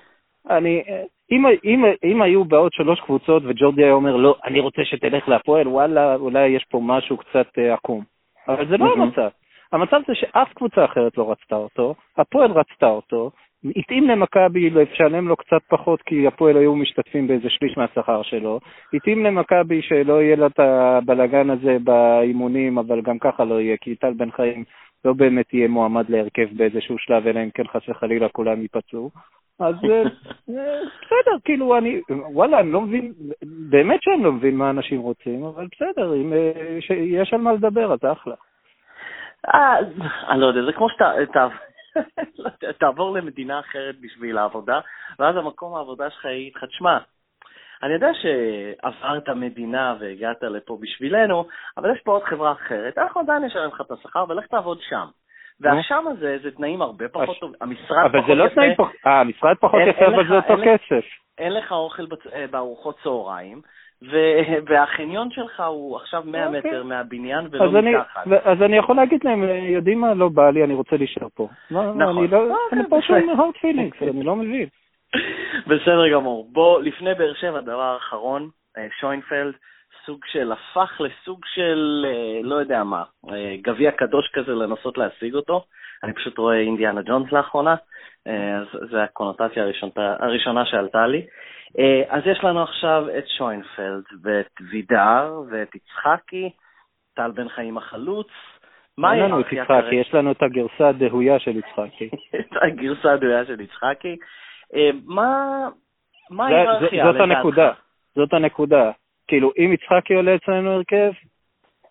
אני, 0.50 0.84
אם, 1.32 1.46
אם, 1.64 1.86
אם 2.04 2.22
היו 2.22 2.46
בעוד 2.46 2.74
שלוש 2.74 3.00
קבוצות 3.00 3.44
וג'ורדי 3.46 3.84
היה 3.84 3.94
אומר, 3.94 4.16
לא, 4.16 4.36
אני 4.46 4.60
רוצה 4.60 4.82
שתלך 4.86 5.30
להפועל, 5.30 5.68
וואלה, 5.68 6.16
אולי 6.16 6.48
יש 6.48 6.66
פה 6.70 6.80
משהו 6.84 7.18
קצת 7.18 7.48
אה, 7.58 7.74
עקום. 7.74 8.04
אבל 8.48 8.68
זה 8.68 8.78
לא 8.78 8.94
המצב. 8.94 9.30
המצב 9.72 10.02
זה 10.08 10.16
שאף 10.16 10.54
קבוצה 10.54 10.86
אחרת 10.86 11.18
לא 11.18 11.32
רצתה 11.32 11.56
אותו, 11.56 11.96
הפועל 12.18 12.52
רצתה 12.52 12.86
אותו, 12.86 13.32
התאים 13.76 14.08
למכבי 14.08 14.70
לשלם 14.70 15.28
לו 15.28 15.36
קצת 15.36 15.62
פחות 15.70 16.02
כי 16.02 16.28
הפועל 16.28 16.58
היו 16.58 16.76
משתתפים 16.76 17.28
באיזה 17.28 17.50
שליש 17.50 17.78
מהשכר 17.78 18.22
שלו, 18.22 18.60
התאים 18.94 19.26
למכבי 19.26 19.82
שלא 19.82 20.22
יהיה 20.22 20.36
לה 20.36 20.46
את 20.46 20.60
הבלגן 20.60 21.50
הזה 21.50 21.78
באימונים, 21.84 22.78
אבל 22.78 23.02
גם 23.02 23.20
ככה 23.20 23.44
לא 23.44 23.62
יהיה, 23.62 23.78
כי 23.82 23.96
טל 23.96 24.14
בן 24.14 24.32
חיים 24.32 24.64
לא 25.06 25.14
באמת 25.14 25.54
יהיה 25.54 25.68
מועמד 25.68 26.10
להרכב 26.10 26.48
באיזשהו 26.52 26.98
שלב, 26.98 27.28
אלא 27.28 27.40
אם 27.44 27.50
כן 27.50 27.68
חס 27.68 27.90
וחלילה 27.90 28.30
כולם 28.30 28.62
ייפצעו. 28.62 29.10
אז 29.64 29.76
אה, 29.84 30.04
אה, 30.50 30.82
בסדר, 30.84 31.38
כאילו 31.44 31.78
אני, 31.78 32.02
וואלה, 32.10 32.60
אני 32.60 32.72
לא 32.72 32.82
מבין, 32.82 33.14
באמת 33.70 34.04
שאני 34.04 34.24
לא 34.24 34.32
מבין 34.32 34.58
מה 34.58 34.70
אנשים 34.70 35.02
רוצים, 35.02 35.44
אבל 35.44 35.68
בסדר, 35.72 36.16
אם 36.16 36.34
אה, 36.34 36.78
יש 36.96 37.34
על 37.34 37.42
מה 37.42 37.54
לדבר, 37.54 37.94
אז 37.94 38.00
אחלה. 38.12 38.36
אני 40.30 40.42
לא 40.42 40.46
יודע, 40.46 40.66
זה 40.66 40.74
כמו 40.74 40.88
שאתה, 40.90 41.48
תעבור 42.80 43.14
למדינה 43.18 43.60
אחרת 43.60 43.96
בשביל 44.02 44.38
העבודה, 44.38 44.80
ואז 45.20 45.36
המקום 45.36 45.76
העבודה 45.76 46.10
שלך 46.10 46.26
יגיד 46.26 46.54
לך, 46.56 46.64
תשמע, 46.64 46.98
אני 47.84 47.94
יודע 47.94 48.10
שעברת 48.14 49.30
מדינה 49.30 49.96
והגעת 50.00 50.44
לפה 50.44 50.78
בשבילנו, 50.82 51.46
אבל 51.78 51.94
יש 51.96 52.02
פה 52.02 52.12
עוד 52.12 52.24
חברה 52.24 52.52
אחרת, 52.52 52.98
אנחנו 52.98 53.22
עדיין 53.22 53.44
נשלם 53.44 53.68
לך 53.68 53.82
את 53.82 53.92
השכר 53.92 54.26
ולך 54.30 54.48
תעבוד 54.48 54.78
שם. 54.90 55.08
והשם 55.62 56.04
הזה 56.08 56.38
זה 56.44 56.52
תנאים 56.52 56.82
הרבה 56.82 57.08
פחות 57.08 57.40
טובים, 57.40 57.56
המשרד 57.62 57.88
פחות 57.88 57.98
יפה. 57.98 58.06
אבל 58.06 58.28
זה 58.28 58.36
לא 58.36 58.48
תנאים 58.48 58.76
פחות, 58.76 58.96
אה, 59.08 59.20
המשרד 59.20 59.56
פחות 59.60 59.82
יפה, 59.88 60.06
אבל 60.08 60.28
זה 60.28 60.36
אותו 60.36 60.54
כסף. 60.66 61.06
אין 61.38 61.54
לך 61.54 61.72
אוכל 61.72 62.04
אה, 62.34 62.46
בארוחות 62.52 62.98
צהריים, 63.04 63.62
והחניון 64.70 65.32
שלך 65.32 65.60
הוא 65.60 65.98
עכשיו 65.98 66.24
100 66.26 66.44
okay. 66.44 66.48
אוקיי. 66.48 66.60
מטר 66.60 66.84
מהבניין 66.84 67.48
ולא 67.52 67.66
אז 67.66 67.72
מתחת. 67.72 68.28
אני, 68.28 68.36
אז 68.44 68.62
אני 68.62 68.78
יכול 68.78 68.96
להגיד 68.96 69.24
להם, 69.24 69.44
יודעים 69.44 70.02
מה, 70.02 70.14
לא 70.14 70.30
בא 70.30 70.50
לי, 70.50 70.64
אני 70.64 70.74
רוצה 70.74 70.98
להישאר 70.98 71.28
פה. 71.36 71.48
נכון. 71.72 72.02
אני, 72.02 72.28
לא, 72.28 72.38
okay, 72.38 72.76
אני 72.76 72.90
פה 72.90 73.02
שם 73.02 73.14
hard 73.14 73.58
feelings, 73.58 74.04
אני 74.12 74.24
לא 74.24 74.36
מבין. 74.36 74.68
בסדר 75.68 76.10
גמור. 76.14 76.50
בוא, 76.52 76.82
לפני 76.82 77.14
באר 77.14 77.34
שבע, 77.34 77.62
דבר 77.62 77.82
האחרון, 77.82 78.50
אה, 78.78 78.88
שוינפלד, 79.00 79.54
סוג 80.06 80.20
של, 80.26 80.52
הפך 80.52 81.02
לסוג 81.02 81.46
של, 81.46 82.06
אה, 82.08 82.40
לא 82.44 82.56
יודע 82.56 82.84
מה, 82.84 83.04
אה, 83.30 83.56
גביע 83.62 83.92
קדוש 83.92 84.32
כזה 84.34 84.52
לנסות 84.52 84.98
להשיג 84.98 85.36
אותו. 85.36 85.64
אני 86.04 86.14
פשוט 86.14 86.38
רואה 86.38 86.60
אינדיאנה 86.60 87.02
ג'ונס 87.02 87.32
לאחרונה, 87.32 87.76
אז 88.26 88.68
זו 88.90 88.98
הקונוטציה 88.98 89.64
הראשונה, 89.64 89.92
הראשונה 90.20 90.66
שעלתה 90.66 91.08
לי. 91.08 91.26
אה, 91.80 92.04
אז 92.10 92.22
יש 92.26 92.44
לנו 92.44 92.64
עכשיו 92.64 93.06
את 93.18 93.28
שוינפלד 93.38 94.04
ואת 94.24 94.52
וידר 94.72 95.42
ואת 95.52 95.76
יצחקי, 95.76 96.50
טל 97.16 97.32
בן 97.32 97.50
חיים 97.50 97.78
החלוץ. 97.78 98.28
מה 98.98 99.14
אין 99.14 99.24
לנו 99.24 99.40
את 99.40 99.46
יצחקי, 99.52 99.96
יש 99.96 100.14
לנו 100.14 100.32
את 100.32 100.44
הגרסה 100.44 100.90
הדהויה 100.90 101.40
של 101.40 101.58
יצחקי. 101.58 102.10
את 102.40 102.56
הגרסה 102.62 103.14
הדהויה 103.14 103.46
של 103.46 103.62
יצחקי. 103.62 104.18
אה, 104.76 104.90
מה 105.06 106.46
ההיררכיה 106.46 107.06
לדעתך? 107.06 107.18
זאת 107.18 107.22
הנקודה, 107.22 107.72
זאת 108.16 108.34
הנקודה. 108.34 108.92
כאילו, 109.32 109.52
אם 109.58 109.74
יצחקי 109.74 110.14
עולה 110.14 110.36
אצלנו 110.36 110.72
הרכב, 110.72 111.12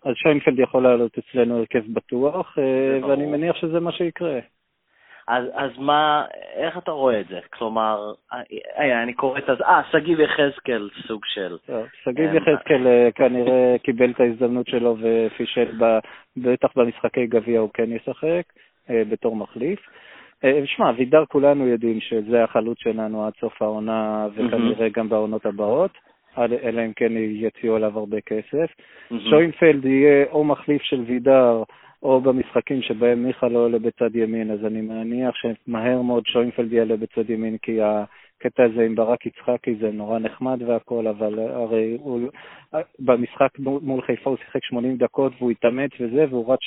אז 0.05 0.15
שוינפלד 0.15 0.59
יכול 0.59 0.83
לעלות 0.83 1.17
אצלנו 1.17 1.57
הרכב 1.57 1.83
בטוח, 1.93 2.57
אה, 2.57 3.07
ואני 3.07 3.25
מניח 3.25 3.55
שזה 3.55 3.79
מה 3.79 3.91
שיקרה. 3.91 4.39
אז, 5.27 5.45
אז 5.53 5.71
מה, 5.77 6.25
איך 6.53 6.77
אתה 6.77 6.91
רואה 6.91 7.19
את 7.19 7.27
זה? 7.27 7.39
כלומר, 7.53 8.13
אה, 8.33 9.03
אני 9.03 9.13
קורא 9.13 9.39
את 9.39 9.43
זה, 9.45 9.65
אה, 9.65 9.81
שגיב 9.91 10.19
יחזקאל 10.19 10.89
סוג 11.07 11.21
של... 11.25 11.57
שגיב 12.03 12.29
אה, 12.29 12.35
יחזקאל 12.35 12.87
אה, 12.87 13.09
כנראה 13.15 13.75
קיבל 13.83 14.11
את 14.11 14.19
ההזדמנות 14.19 14.67
שלו 14.67 14.97
ופישל, 14.99 15.71
בטח 16.37 16.67
במשחקי 16.75 17.27
גביע 17.27 17.59
הוא 17.59 17.69
כן 17.73 17.91
ישחק 17.91 18.43
בתור 18.89 19.35
מחליף. 19.35 19.79
שמע, 20.65 20.91
וידר 20.97 21.25
כולנו 21.25 21.67
יודעים 21.67 21.99
שזה 21.99 22.43
החלוץ 22.43 22.77
שלנו 22.79 23.25
עד 23.25 23.33
סוף 23.39 23.61
העונה 23.61 24.27
וכנראה 24.35 24.89
גם 24.89 25.09
בעונות 25.09 25.45
הבאות, 25.45 25.91
אלא 26.37 26.81
אם 26.85 26.93
כן 26.95 27.11
יציעו 27.17 27.75
עליו 27.75 27.99
הרבה 27.99 28.21
כסף. 28.21 28.71
שוינפלד 29.29 29.85
יהיה 29.85 30.25
או 30.31 30.43
מחליף 30.43 30.81
של 30.81 31.03
וידר, 31.07 31.63
או 32.03 32.21
במשחקים 32.21 32.81
שבהם 32.81 33.23
מיכה 33.23 33.47
לא 33.47 33.59
עולה 33.59 33.79
בצד 33.79 34.15
ימין, 34.15 34.51
אז 34.51 34.65
אני 34.65 34.81
מניח 34.81 35.35
שמהר 35.35 36.01
מאוד 36.01 36.23
שוינפלד 36.25 36.73
יעלה 36.73 36.97
בצד 36.97 37.29
ימין, 37.29 37.57
כי 37.61 37.79
הקטע 37.81 38.63
הזה 38.63 38.85
עם 38.85 38.95
ברק 38.95 39.25
יצחקי 39.25 39.75
זה 39.75 39.91
נורא 39.91 40.19
נחמד 40.19 40.61
והכל, 40.67 41.07
אבל 41.07 41.39
הרי 41.39 41.97
הוא, 41.99 42.29
במשחק 42.99 43.49
מול 43.59 44.01
חיפה 44.01 44.29
הוא 44.29 44.37
שיחק 44.37 44.63
80 44.63 44.97
דקות 44.97 45.33
והוא 45.37 45.51
התאמץ 45.51 45.91
וזה, 45.99 46.25
והוא 46.29 46.53
רץ 46.53 46.59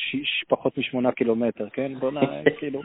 פחות 0.49 0.79
משמונה 0.79 1.13
קילומטר, 1.13 1.69
כן? 1.69 1.93
בוא 2.01 2.11
נ... 2.11 2.17
כאילו... 2.59 2.81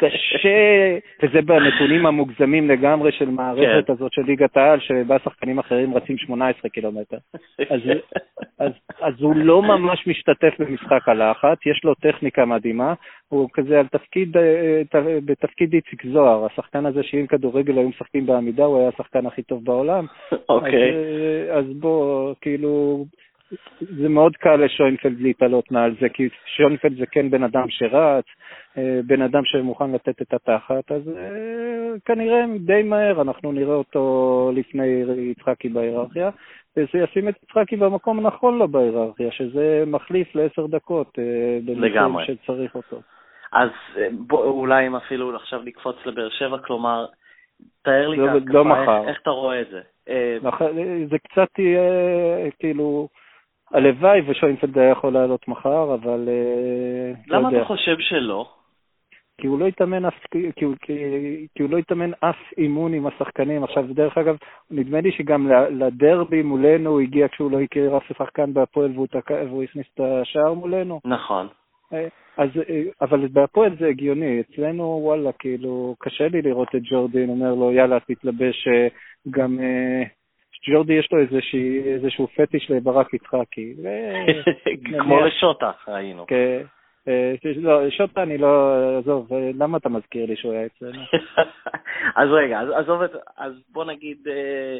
קשה, 0.00 0.98
וזה 1.22 1.42
בנתונים 1.42 2.06
המוגזמים 2.06 2.70
לגמרי 2.70 3.12
של 3.12 3.30
מערכת 3.30 3.86
כן. 3.86 3.92
הזאת 3.92 4.12
של 4.12 4.22
ליגת 4.22 4.56
העל, 4.56 4.80
שבה 4.80 5.16
שחקנים 5.24 5.58
אחרים 5.58 5.94
רצים 5.94 6.18
18 6.18 6.70
קילומטר. 6.70 7.16
אז, 7.70 7.80
אז, 8.58 8.72
אז 9.00 9.14
הוא 9.20 9.36
לא 9.36 9.62
ממש 9.62 10.06
משתתף 10.06 10.54
במשחק 10.58 11.08
הלחץ, 11.08 11.58
יש 11.66 11.84
לו 11.84 11.94
טכניקה 11.94 12.44
מדהימה, 12.44 12.94
הוא 13.28 13.48
כזה 13.52 13.80
על 13.80 13.86
תפקיד, 13.86 14.36
אה, 14.36 14.82
בתפקיד 15.24 15.72
איציק 15.72 16.06
זוהר, 16.06 16.46
השחקן 16.46 16.86
הזה 16.86 17.02
שאם 17.02 17.26
כדורגל 17.26 17.78
היו 17.78 17.88
משחקים 17.88 18.26
בעמידה, 18.26 18.64
הוא 18.64 18.78
היה 18.78 18.88
השחקן 18.88 19.26
הכי 19.26 19.42
טוב 19.42 19.64
בעולם. 19.64 20.06
אוקיי. 20.48 20.70
Okay. 20.70 20.94
אז, 21.50 21.54
אה, 21.54 21.58
אז 21.58 21.64
בוא, 21.80 22.34
כאילו... 22.40 23.04
זה 23.80 24.08
מאוד 24.08 24.36
קל 24.36 24.56
לשוינפלד 24.56 25.20
להתעלות 25.20 25.70
מעל 25.70 25.94
זה, 26.00 26.08
כי 26.08 26.28
שוינפלד 26.56 26.98
זה 26.98 27.06
כן 27.06 27.30
בן 27.30 27.42
אדם 27.42 27.68
שרץ, 27.68 28.24
אה, 28.78 29.00
בן 29.06 29.22
אדם 29.22 29.44
שמוכן 29.44 29.92
לתת 29.92 30.22
את 30.22 30.34
התחת, 30.34 30.92
אז 30.92 31.08
אה, 31.08 31.98
כנראה 32.04 32.44
די 32.58 32.82
מהר 32.82 33.22
אנחנו 33.22 33.52
נראה 33.52 33.74
אותו 33.74 34.50
לפני 34.54 34.86
יצחקי 35.16 35.68
בהיררכיה, 35.68 36.30
וזה 36.76 36.98
ישים 36.98 37.28
את 37.28 37.34
יצחקי 37.42 37.76
במקום 37.76 38.18
הנכון 38.18 38.58
לו 38.58 38.68
בהיררכיה, 38.68 39.30
שזה 39.30 39.84
מחליף 39.86 40.34
לעשר 40.34 40.66
דקות 40.66 41.18
אה, 41.18 41.58
במקום 41.64 42.18
שצריך 42.24 42.74
אותו. 42.74 43.00
אז 43.52 43.70
בוא, 44.12 44.44
אולי 44.44 44.86
אם 44.86 44.96
אפילו 44.96 45.36
עכשיו 45.36 45.62
נקפוץ 45.64 45.96
לבאר 46.06 46.28
שבע, 46.28 46.58
כלומר, 46.58 47.06
תאר 47.82 48.08
לי 48.08 48.16
לא, 48.16 48.26
ככה, 48.26 48.38
לא 48.46 49.00
איך, 49.00 49.08
איך 49.08 49.20
אתה 49.22 49.30
רואה 49.30 49.60
את 49.60 49.66
זה. 49.70 49.80
זה 51.10 51.18
קצת 51.18 51.58
יהיה, 51.58 52.50
כאילו... 52.58 53.08
הלוואי 53.74 54.20
ושוינפלד 54.26 54.78
היה 54.78 54.90
יכול 54.90 55.12
לעלות 55.12 55.48
מחר, 55.48 55.94
אבל... 55.94 56.28
למה 57.28 57.48
אתה 57.48 57.64
חושב 57.64 57.96
שלא? 57.98 58.46
כי 59.40 59.46
הוא 59.46 59.58
לא 59.58 59.66
התאמן 59.66 60.04
אף, 60.04 60.14
כי, 60.56 60.64
הוא, 60.64 60.74
כי, 60.80 60.94
כי 61.54 61.62
הוא 61.62 61.70
לא 61.70 61.78
התאמן 61.78 62.10
אף 62.20 62.36
אימון 62.58 62.94
עם 62.94 63.06
השחקנים. 63.06 63.64
עכשיו, 63.64 63.84
דרך 63.94 64.18
אגב, 64.18 64.36
נדמה 64.70 65.00
לי 65.00 65.12
שגם 65.12 65.48
לדרבי 65.70 66.42
מולנו 66.42 66.90
הוא 66.90 67.00
הגיע 67.00 67.28
כשהוא 67.28 67.50
לא 67.50 67.60
הכיר 67.60 67.96
אף 67.96 68.02
שחקן 68.18 68.54
בהפועל 68.54 68.90
והוא, 68.94 69.06
תק... 69.06 69.30
והוא 69.30 69.62
הכניס 69.62 69.86
את 69.94 70.00
השער 70.00 70.54
מולנו. 70.54 71.00
נכון. 71.04 71.48
אה, 71.92 72.08
אז, 72.36 72.48
אה, 72.68 72.82
אבל 73.00 73.28
בהפועל 73.28 73.76
זה 73.78 73.86
הגיוני, 73.86 74.40
אצלנו 74.40 75.00
וואלה, 75.02 75.32
כאילו, 75.32 75.94
קשה 75.98 76.28
לי 76.28 76.42
לראות 76.42 76.68
את 76.74 76.82
ג'ורדין 76.90 77.28
אומר 77.28 77.54
לו, 77.54 77.72
יאללה, 77.72 78.00
תתלבש 78.00 78.68
גם... 79.30 79.58
ג'ורדי 80.70 80.92
יש 80.92 81.08
לו 81.12 81.18
איזשהו 81.94 82.26
פטיש 82.26 82.70
לברק 82.70 83.14
יצחקי. 83.14 83.74
כמו 85.02 85.20
לשוטה, 85.20 85.70
ראינו. 85.88 86.26
כן. 86.26 86.62
אה, 87.08 87.34
לא, 87.56 87.90
שוטה 87.90 88.22
אני 88.22 88.38
לא, 88.38 88.74
עזוב, 88.98 89.32
אה, 89.32 89.50
למה 89.54 89.78
אתה 89.78 89.88
מזכיר 89.88 90.26
לי 90.26 90.36
שהוא 90.36 90.52
היה 90.52 90.66
אצלנו? 90.66 91.02
אז 92.20 92.28
רגע, 92.30 92.60
אז 92.60 92.68
עזוב 92.70 93.02
את, 93.02 93.10
אז 93.38 93.52
בוא 93.72 93.84
נגיד, 93.84 94.18
אה, 94.28 94.78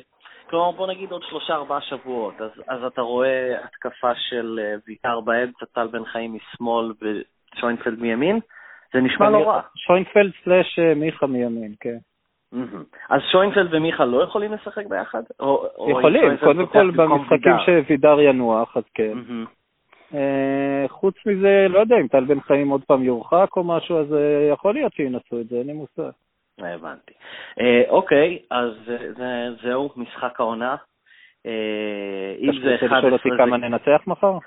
כלומר 0.51 0.71
בוא 0.71 0.87
נגיד 0.87 1.11
עוד 1.11 1.23
שלושה 1.29 1.55
ארבעה 1.55 1.81
שבועות, 1.81 2.41
אז, 2.41 2.51
אז 2.69 2.85
אתה 2.85 3.01
רואה 3.01 3.65
התקפה 3.65 4.15
של 4.15 4.61
ויתר 4.87 5.21
באמצע, 5.21 5.67
טל 5.75 5.87
בן 5.87 6.05
חיים 6.05 6.35
משמאל 6.35 6.93
ושוינפלד 7.01 7.99
מימין? 7.99 8.41
זה 8.93 9.01
נשמע 9.01 9.31
לא 9.31 9.49
רע. 9.49 9.61
שוינפלד 9.77 10.33
סלאש 10.45 10.79
מיכה 10.97 11.27
מימין, 11.27 11.75
כן. 11.81 11.97
אז 13.11 13.21
שוינפלד 13.33 13.75
ומיכה 13.75 14.05
לא 14.05 14.23
יכולים 14.23 14.53
לשחק 14.53 14.87
ביחד? 14.87 15.23
יכולים, 15.91 16.37
קודם 16.37 16.67
כל 16.67 16.91
במשחקים 16.91 17.53
שווידר 17.67 18.21
ינוח, 18.21 18.77
אז 18.77 18.85
כן. 18.95 19.19
אה, 20.15 20.89
חוץ 20.89 21.15
מזה, 21.27 21.67
לא 21.69 21.79
יודע, 21.79 21.97
אם 21.97 22.09
טל 22.09 22.25
בן 22.25 22.41
חיים 22.41 22.69
עוד 22.69 22.85
פעם 22.85 23.03
יורחק 23.03 23.57
או 23.57 23.65
משהו, 23.65 24.01
אז 24.01 24.15
אה, 24.15 24.49
יכול 24.53 24.75
להיות 24.75 24.93
שינסו 24.93 25.41
את 25.41 25.49
זה, 25.49 25.57
אין 25.57 25.67
לי 25.67 25.73
מושג. 25.73 26.11
הבנתי. 26.59 27.13
אה, 27.61 27.83
אוקיי, 27.89 28.39
אז 28.51 28.73
זהו, 29.63 29.91
משחק 29.97 30.41
העונה. 30.41 30.77
אם 32.41 32.53
זה 32.63 32.75
11... 32.75 32.75
אתה 32.75 32.85
רוצה 32.85 32.99
לשאול 32.99 33.13
אותי 33.13 33.29
כמה 33.39 33.57
ננצח 33.57 34.07
מחר? 34.07 34.39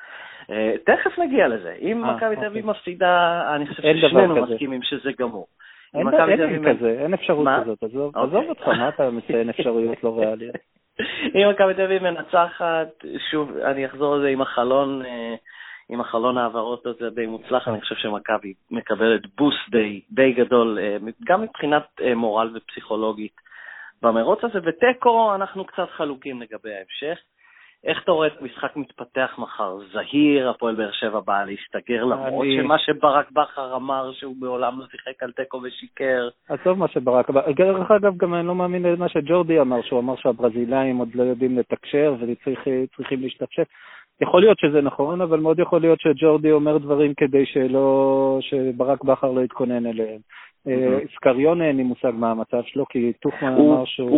תכף 0.86 1.20
נגיע 1.20 1.48
לזה. 1.48 1.76
אם 1.82 2.04
מכבי 2.04 2.36
תל 2.36 2.46
אביב 2.46 2.70
אוקיי. 2.70 2.80
מפסידה, 2.80 3.44
אני 3.56 3.68
חושב 3.68 3.84
ששנינו 3.84 4.46
מסכימים 4.46 4.84
שזה 4.84 5.12
גמור. 5.20 5.48
אין, 5.94 6.08
אין 6.08 6.76
כזה, 6.76 6.90
אין 7.00 7.14
אפשרות 7.14 7.48
כזאת, 7.62 7.84
עזוב 7.84 8.16
אוקיי. 8.16 8.50
אותך, 8.50 8.68
מה 8.68 8.90
אתה 8.90 9.10
מציין 9.10 9.50
אפשרויות 9.50 10.04
לא 10.04 10.20
ריאליות? 10.20 10.56
אם 11.36 11.50
מכבי 11.50 11.74
תל 11.74 11.82
אביב 11.82 12.04
מנצחת, 12.04 12.88
שוב, 13.32 13.58
אני 13.58 13.86
אחזור 13.86 14.14
על 14.14 14.22
זה 14.22 14.28
עם 14.28 14.42
החלון, 14.42 15.06
אה, 15.06 15.36
עם 15.90 16.02
החלון 16.02 16.38
העברות 16.38 16.86
הזה 16.86 17.10
די 17.10 17.26
מוצלח, 17.26 17.68
אני 17.68 17.82
חושב 17.82 17.96
שמכבי 17.96 18.54
מקבלת 18.72 19.22
בוסט 19.38 19.70
די, 19.70 20.02
די 20.12 20.34
גדול, 20.34 20.80
אה, 20.82 20.98
גם 21.24 21.42
מבחינת 21.42 21.88
אה, 22.02 22.16
מורל 22.16 22.58
ופסיכולוגית 22.58 23.36
במרוץ 24.02 24.40
הזה, 24.44 24.60
ותיקו 24.64 25.36
אנחנו 25.36 25.66
קצת 25.66 25.90
חלוקים 25.90 26.42
לגבי 26.42 26.70
ההמשך. 26.74 27.20
איך 27.84 28.04
אתה 28.04 28.12
רואה 28.12 28.28
את 28.28 28.34
המשחק 28.42 28.76
מתפתח 28.76 29.36
מחר? 29.38 29.78
זהיר, 29.94 30.50
הפועל 30.50 30.76
באר 30.76 30.92
שבע 30.92 31.20
באה 31.20 31.46
להסתגר, 31.46 32.04
למרות 32.04 32.46
שמה 32.62 32.80
שברק 32.80 33.32
בכר 33.32 33.76
אמר 33.76 34.12
שהוא 34.14 34.36
מעולם 34.40 34.80
לא 34.80 34.86
שיחק 34.92 35.24
על 35.24 35.32
תיקו 35.32 35.62
ושיקר. 35.64 36.30
עזוב 36.50 36.78
מה 36.78 36.88
שברק. 36.88 37.30
דרך 37.56 37.92
אגב, 37.92 38.18
גם 38.18 38.34
אני 38.34 38.48
לא 38.48 38.56
מאמין 38.56 38.84
למה 38.84 39.10
שג'ורדי 39.10 39.60
אמר, 39.60 39.82
שהוא 39.82 40.00
אמר 40.00 40.16
שהברזילאים 40.16 40.98
עוד 40.98 41.16
לא 41.16 41.24
יודעים 41.24 41.58
לתקשר 41.58 42.16
וצריכים 42.20 43.22
להשתפשף. 43.22 43.68
יכול 44.22 44.42
להיות 44.42 44.60
שזה 44.60 44.82
נכון, 44.82 45.22
אבל 45.22 45.40
מאוד 45.40 45.60
יכול 45.60 45.82
להיות 45.82 46.00
שג'ורדי 46.00 46.52
אומר 46.52 46.78
דברים 46.78 47.14
כדי 47.14 47.46
שלא, 47.46 48.40
שברק 48.42 49.04
בכר 49.04 49.32
לא 49.32 49.42
יתכונן 49.42 49.86
אליהם. 49.86 50.20
אה, 50.68 51.00
סקריון 51.16 51.62
אין 51.62 51.78
לי 51.78 51.84
מושג 51.84 52.12
מה 52.14 52.32
המצב 52.32 52.62
שלו, 52.66 52.86
כי 52.90 53.14
טוחמן 53.14 53.54
אמר 53.54 53.86
שהוא... 53.86 54.10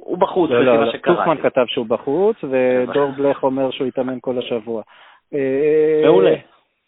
הוא 0.00 0.18
בחוץ, 0.18 0.50
לא, 0.50 0.60
לפי 0.60 0.66
לא, 0.66 0.80
מה 0.80 0.92
שקראתי. 0.92 1.18
טוחמן 1.18 1.36
כתב 1.42 1.64
שהוא 1.68 1.86
בחוץ, 1.86 2.36
ודור 2.44 3.10
בלך 3.16 3.42
אומר 3.42 3.70
שהוא 3.70 3.86
יתאמן 3.86 4.18
כל 4.20 4.38
השבוע. 4.38 4.82
אה, 5.34 6.00
מעולה. 6.04 6.34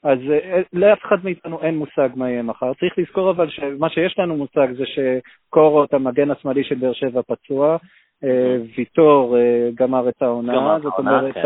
אז 0.02 0.18
אה, 0.30 0.60
לאף 0.72 0.98
אחד 1.04 1.16
מאיתנו 1.24 1.62
אין 1.62 1.76
מושג 1.76 2.08
מה 2.16 2.30
יהיה 2.30 2.42
מחר. 2.42 2.74
צריך 2.74 2.98
לזכור 2.98 3.30
אבל 3.30 3.48
שמה 3.50 3.88
שיש 3.88 4.18
לנו 4.18 4.36
מושג 4.36 4.68
זה 4.72 4.84
שקורות, 4.86 5.94
המגן 5.94 6.30
השמאלי 6.30 6.64
של 6.64 6.74
באר 6.74 6.92
שבע, 6.92 7.20
פצוע, 7.22 7.76
ויטור 8.76 9.36
גמר 9.74 10.08
את 10.08 10.22
העונה, 10.22 10.78
זאת 10.82 10.92
אומרת, 10.98 11.34
כן. 11.34 11.42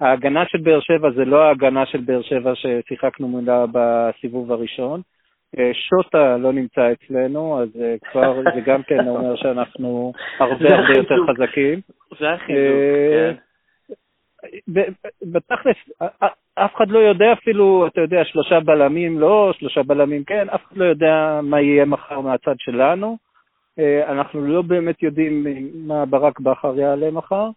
ההגנה 0.00 0.44
של 0.46 0.58
באר 0.58 0.80
שבע 0.80 1.10
זה 1.10 1.24
לא 1.24 1.42
ההגנה 1.42 1.86
של 1.86 2.00
באר 2.00 2.22
שבע 2.22 2.52
ששיחקנו 2.54 3.28
מולה 3.28 3.64
בסיבוב 3.72 4.52
הראשון. 4.52 5.00
אה, 5.58 5.70
שוטה 5.74 6.36
לא 6.36 6.52
נמצא 6.52 6.92
אצלנו, 6.92 7.62
אז 7.62 7.68
אה, 7.80 7.94
כבר 8.10 8.42
זה 8.54 8.60
גם 8.60 8.82
כן 8.82 9.08
אומר 9.08 9.36
שאנחנו 9.36 10.12
הרבה 10.38 10.74
הרבה 10.74 10.98
יותר 10.98 11.16
חזקים. 11.28 11.80
זה 12.20 12.30
החיזוק, 12.30 12.50
אה, 12.50 13.32
כן. 13.32 14.82
בתכלס, 15.22 15.76
אף 16.54 16.74
אחד 16.76 16.88
לא 16.88 16.98
יודע 16.98 17.32
אפילו, 17.32 17.86
אתה 17.86 18.00
יודע, 18.00 18.24
שלושה 18.24 18.60
בלמים 18.60 19.18
לא, 19.18 19.52
שלושה 19.58 19.82
בלמים 19.82 20.24
כן, 20.24 20.48
אף 20.48 20.60
אחד 20.66 20.76
לא 20.76 20.84
יודע 20.84 21.40
מה 21.42 21.60
יהיה 21.60 21.84
מחר 21.84 22.20
מהצד 22.20 22.54
שלנו. 22.58 23.16
אנחנו 24.06 24.40
לא 24.40 24.62
באמת 24.62 25.02
יודעים 25.02 25.46
מה 25.74 26.06
ברק 26.06 26.40
בכר 26.40 26.78
יעלה 26.78 27.10
מחר. 27.10 27.50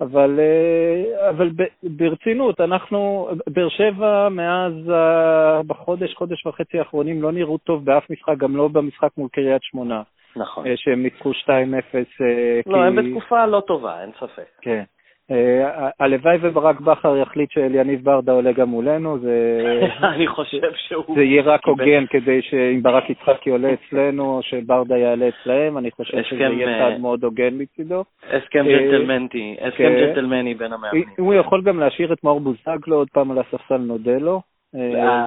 אבל, 0.00 0.40
אה, 0.40 1.30
אבל 1.30 1.50
ברצינות, 1.82 2.60
אנחנו, 2.60 3.28
באר 3.46 3.68
שבע 3.68 4.28
מאז 4.28 4.72
בחודש, 5.66 6.14
חודש 6.14 6.46
וחצי 6.46 6.78
האחרונים 6.78 7.22
לא 7.22 7.32
נראו 7.32 7.58
טוב 7.58 7.84
באף 7.84 8.10
משחק, 8.10 8.36
גם 8.38 8.56
לא 8.56 8.68
במשחק 8.68 9.10
מול 9.16 9.28
קריית 9.32 9.62
שמונה. 9.62 10.02
נכון. 10.36 10.66
אה, 10.66 10.72
שהם 10.76 11.02
ניצחו 11.02 11.30
2-0. 11.30 11.48
אה, 11.48 12.60
לא, 12.66 12.78
כי... 12.78 12.84
הם 12.84 12.96
בתקופה 12.96 13.46
לא 13.46 13.62
טובה, 13.66 14.02
אין 14.02 14.10
ספק. 14.16 14.48
כן. 14.60 14.82
אה, 15.30 15.88
הלוואי 16.00 16.36
וברק 16.40 16.80
בכר 16.80 17.16
יחליט 17.16 17.50
שאליניב 17.50 18.04
ברדה 18.04 18.32
עולה 18.32 18.52
גם 18.52 18.68
מולנו, 18.68 19.18
זה... 19.18 19.60
אני 20.14 20.26
חושב 20.26 20.72
שהוא... 20.74 21.14
זה 21.14 21.22
יהיה 21.22 21.42
רק 21.42 21.66
הוגן 21.66 22.06
כדי 22.06 22.42
שאם 22.42 22.82
ברק 22.82 23.10
יצחקי 23.10 23.50
עולה 23.50 23.68
אצלנו, 23.72 24.36
או 24.36 24.42
שברדה 24.42 24.98
יעלה 24.98 25.28
אצלהם, 25.28 25.78
אני 25.78 25.90
חושב 25.90 26.22
שזה 26.22 26.40
יהיה 26.40 26.78
צעד 26.78 26.92
אה, 26.92 26.98
מאוד 26.98 27.24
הוגן 27.24 27.50
מצידו. 27.52 28.04
הסכם 28.30 28.66
אה, 28.66 28.78
ג'נטלמנטי, 28.78 29.56
הסכם 29.60 29.76
כן. 29.76 30.06
ג'נטלמני 30.06 30.54
בין 30.54 30.72
המאמנים. 30.72 31.04
הוא 31.18 31.34
יכול 31.34 31.62
גם 31.62 31.80
להשאיר 31.80 32.12
את 32.12 32.24
מאור 32.24 32.40
בוזגלו 32.40 32.96
עוד 32.96 33.08
פעם 33.12 33.30
על 33.30 33.38
הספסל 33.38 33.76
נודה 33.76 34.18
לו. 34.18 34.40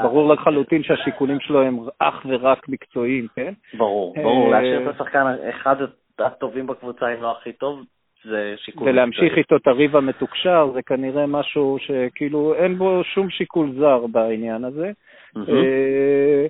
ברור 0.03 0.33
לחלוטין 0.33 0.83
שהשיקולים 0.83 1.39
שלו 1.39 1.61
הם 1.61 1.79
אך 1.99 2.25
ורק 2.25 2.69
מקצועיים, 2.69 3.27
כן? 3.35 3.53
ברור, 3.77 4.13
ברור, 4.15 4.51
להשאיר 4.51 4.89
את 4.89 4.95
השחקן 4.95 5.25
אחד 5.49 5.75
הטובים 6.19 6.67
בקבוצה, 6.67 7.13
אם 7.13 7.21
לא 7.21 7.31
הכי 7.31 7.53
טוב, 7.53 7.83
זה 8.23 8.53
שיקול... 8.57 8.89
ולהמשיך 8.89 9.37
איתו 9.37 9.55
את 9.55 9.67
הריב 9.67 9.95
המתוקשר, 9.95 10.71
זה 10.73 10.81
כנראה 10.81 11.25
משהו 11.27 11.77
שכאילו 11.79 12.55
אין 12.55 12.77
בו 12.77 13.03
שום 13.03 13.29
שיקול 13.29 13.71
זר 13.79 14.07
בעניין 14.07 14.63
הזה. 14.63 14.91
אה, 15.37 16.45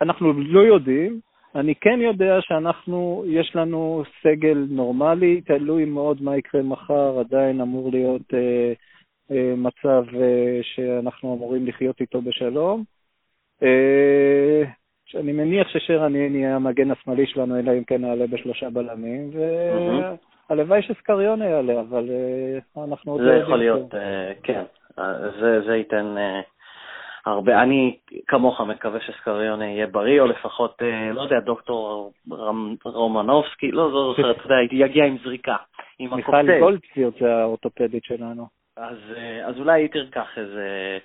אנחנו 0.00 0.32
לא 0.32 0.60
יודעים, 0.60 1.20
אני 1.54 1.74
כן 1.74 2.00
יודע 2.00 2.38
שאנחנו, 2.40 3.24
יש 3.26 3.56
לנו 3.56 4.02
סגל 4.22 4.66
נורמלי, 4.70 5.40
תלוי 5.40 5.84
מאוד 5.84 6.22
מה 6.22 6.36
יקרה 6.36 6.62
מחר, 6.62 7.18
עדיין 7.18 7.60
אמור 7.60 7.90
להיות 7.90 8.34
אה, 8.34 8.72
אה, 9.30 9.54
מצב 9.56 10.04
אה, 10.14 10.58
שאנחנו 10.62 11.34
אמורים 11.34 11.66
לחיות 11.66 12.00
איתו 12.00 12.22
בשלום. 12.22 12.84
אה, 13.62 14.62
אני 15.14 15.32
מניח 15.32 15.68
ששרן 15.68 16.14
יהיה 16.16 16.56
המגן 16.56 16.90
השמאלי 16.90 17.26
שלנו, 17.26 17.58
אלא 17.58 17.72
אם 17.72 17.84
כן 17.84 18.00
נעלה 18.00 18.26
בשלושה 18.26 18.70
בלמים, 18.70 19.30
ו... 19.32 19.40
Mm-hmm. 19.72 20.25
הלוואי 20.50 20.82
שסקריונה 20.82 21.44
יעלה, 21.44 21.80
אבל 21.80 22.08
uh, 22.76 22.80
אנחנו 22.88 23.12
עוד 23.12 23.20
לא 23.20 23.26
יודעים. 23.26 23.40
זה 23.40 23.46
יכול 23.46 23.58
להיות, 23.58 23.94
uh, 23.94 23.96
כן, 24.42 24.62
אה, 24.98 25.30
זה, 25.40 25.60
זה 25.66 25.76
ייתן 25.76 26.14
uh, 26.16 26.46
הרבה. 27.26 27.62
אני 27.62 27.96
כמוך 28.26 28.60
מקווה 28.60 29.00
שסקריונה 29.00 29.66
יהיה 29.66 29.86
בריא, 29.86 30.20
או 30.20 30.26
לפחות, 30.26 30.82
uh, 30.82 31.14
לא 31.14 31.22
יודע, 31.22 31.40
דוקטור 31.40 32.12
רמ, 32.32 32.74
רומנובסקי, 32.84 33.70
לא, 33.70 33.92
לא 33.92 34.14
זוכר, 34.16 34.30
אתה 34.30 34.42
יודע, 34.44 34.56
יגיע 34.70 35.04
עם 35.04 35.16
זריקה, 35.24 35.56
עם 35.98 36.12
הקוקטייל. 36.12 36.46
מיכל 36.46 36.60
גולדפילד 36.60 37.12
זה 37.20 37.34
האורתופדית 37.34 38.04
שלנו. 38.04 38.46
אז, 38.76 38.98
uh, 39.14 39.48
אז 39.48 39.58
אולי 39.58 39.82
היא 39.82 39.88
תרקח 39.88 40.28
איזה, 40.36 40.98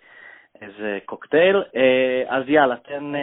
איזה 0.61 0.99
קוקטייל. 1.05 1.61
Uh, 1.61 2.27
אז 2.27 2.43
יאללה, 2.47 2.75
תן... 2.75 3.13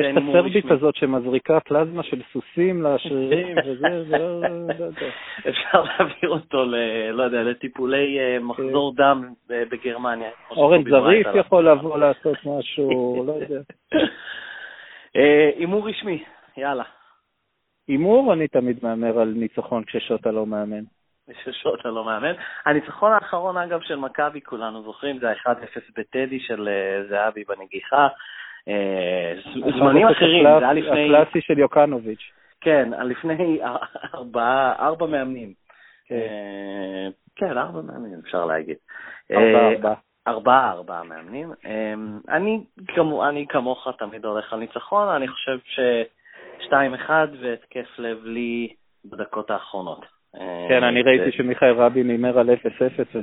את 0.00 0.16
הסרבית 0.16 0.70
הזאת 0.70 0.96
שמזריקה 0.96 1.60
פלזמה 1.60 2.02
של 2.02 2.22
סוסים 2.32 2.82
לשרירים 2.82 3.56
וזה, 3.66 4.04
זה 4.04 4.18
לא... 4.18 4.40
אפשר 5.48 5.82
להעביר 5.82 6.30
אותו, 6.30 6.64
לא 7.12 7.22
יודע, 7.22 7.42
לטיפולי 7.42 8.18
אה, 8.18 8.38
מחזור 8.38 8.92
כן. 8.96 9.02
דם 9.02 9.32
בגרמניה. 9.48 10.30
אורן 10.50 10.82
זריף 10.90 11.26
יכול 11.34 11.68
לבוא 11.68 11.98
לעשות 11.98 12.36
משהו, 12.44 12.88
לא 13.26 13.32
יודע. 13.32 13.60
אה, 15.16 15.50
הימור 15.56 15.88
רשמי, 15.88 16.24
יאללה. 16.56 16.84
הימור, 17.88 18.32
אני 18.32 18.48
תמיד 18.48 18.78
מהמר 18.82 19.18
על 19.18 19.32
ניצחון 19.36 19.84
כששוטה 19.84 20.30
לא 20.30 20.46
מאמן. 20.46 20.84
כששוטה 21.30 21.88
לא 21.88 22.04
מאמן. 22.04 22.32
הניצחון 22.64 23.12
האחרון, 23.12 23.56
אגב, 23.56 23.80
של 23.80 23.96
מכבי, 23.96 24.40
כולנו 24.40 24.82
זוכרים, 24.82 25.18
זה 25.18 25.30
ה-1-0 25.30 25.80
בטדי 25.96 26.40
של 26.40 26.68
אה, 26.68 27.02
זהבי 27.08 27.44
בנגיחה. 27.44 28.08
אה, 28.68 29.32
זמנים 29.78 30.06
אחרים, 30.06 30.42
זה 30.42 30.58
היה 30.58 30.72
לפני... 30.72 31.04
הקלאסי 31.04 31.40
של 31.40 31.58
יוקנוביץ'. 31.58 32.32
כן, 32.60 32.88
לפני 33.04 33.60
ארבע 34.80 35.06
מאמנים. 35.06 35.52
כן. 36.08 36.16
כן, 37.36 37.58
ארבע 37.58 37.80
מאמנים, 37.82 38.18
אפשר 38.24 38.44
להגיד. 38.44 38.76
ארבעה, 39.32 39.72
ארבעה. 39.72 39.94
ארבעה, 40.28 40.70
ארבעה 40.70 41.04
מאמנים. 41.04 41.52
אני, 42.28 42.60
אני 43.28 43.46
כמוך 43.48 43.88
תמיד 43.98 44.24
הולך 44.24 44.52
על 44.52 44.58
ניצחון, 44.58 45.08
אני 45.08 45.28
חושב 45.28 45.58
ששתיים 45.64 46.94
אחד 46.94 47.28
והתקף 47.40 47.98
לב 47.98 48.24
לי 48.24 48.68
בדקות 49.04 49.50
האחרונות. 49.50 50.06
כן, 50.68 50.84
אני 50.84 51.02
ראיתי 51.02 51.32
שמיכאל 51.32 51.72
רבין 51.72 52.10
הימר 52.10 52.38
על 52.38 52.50
0-0, 52.50 52.54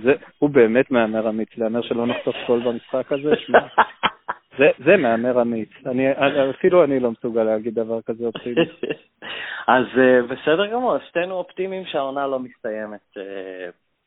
והוא 0.03 0.49
באמת 0.49 0.91
מהמר 0.91 1.29
אמיץ, 1.29 1.49
להמר 1.57 1.81
שלא 1.81 2.07
נחטוף 2.07 2.35
גול 2.47 2.63
במשחק 2.63 3.11
הזה, 3.11 3.35
שמע. 3.37 3.59
זה, 4.57 4.69
זה 4.85 4.97
מהמר 4.97 5.41
אמיץ. 5.41 5.69
אני, 5.85 6.11
אפילו 6.49 6.83
אני 6.83 6.99
לא 6.99 7.11
מסוגל 7.11 7.43
להגיד 7.43 7.75
דבר 7.75 8.01
כזה 8.01 8.25
אופטימי. 8.25 8.55
אז 9.67 9.85
uh, 9.93 10.33
בסדר 10.33 10.67
גמור, 10.67 10.97
שתינו 11.07 11.35
אופטימיים 11.35 11.85
שהעונה 11.85 12.27
לא 12.27 12.39
מסתיימת 12.39 13.17
uh, 13.17 13.21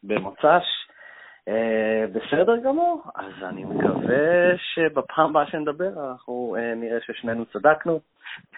במוצ"ש. 0.03 0.87
Uh, 1.49 1.53
בסדר 2.13 2.57
גמור, 2.57 3.03
אז 3.17 3.33
אני 3.43 3.65
מקווה 3.65 4.57
שבפעם 4.57 5.31
הבאה 5.31 5.47
שנדבר 5.47 5.89
אנחנו 6.11 6.57
uh, 6.59 6.77
נראה 6.77 6.99
ששנינו 7.01 7.45
צדקנו. 7.47 8.01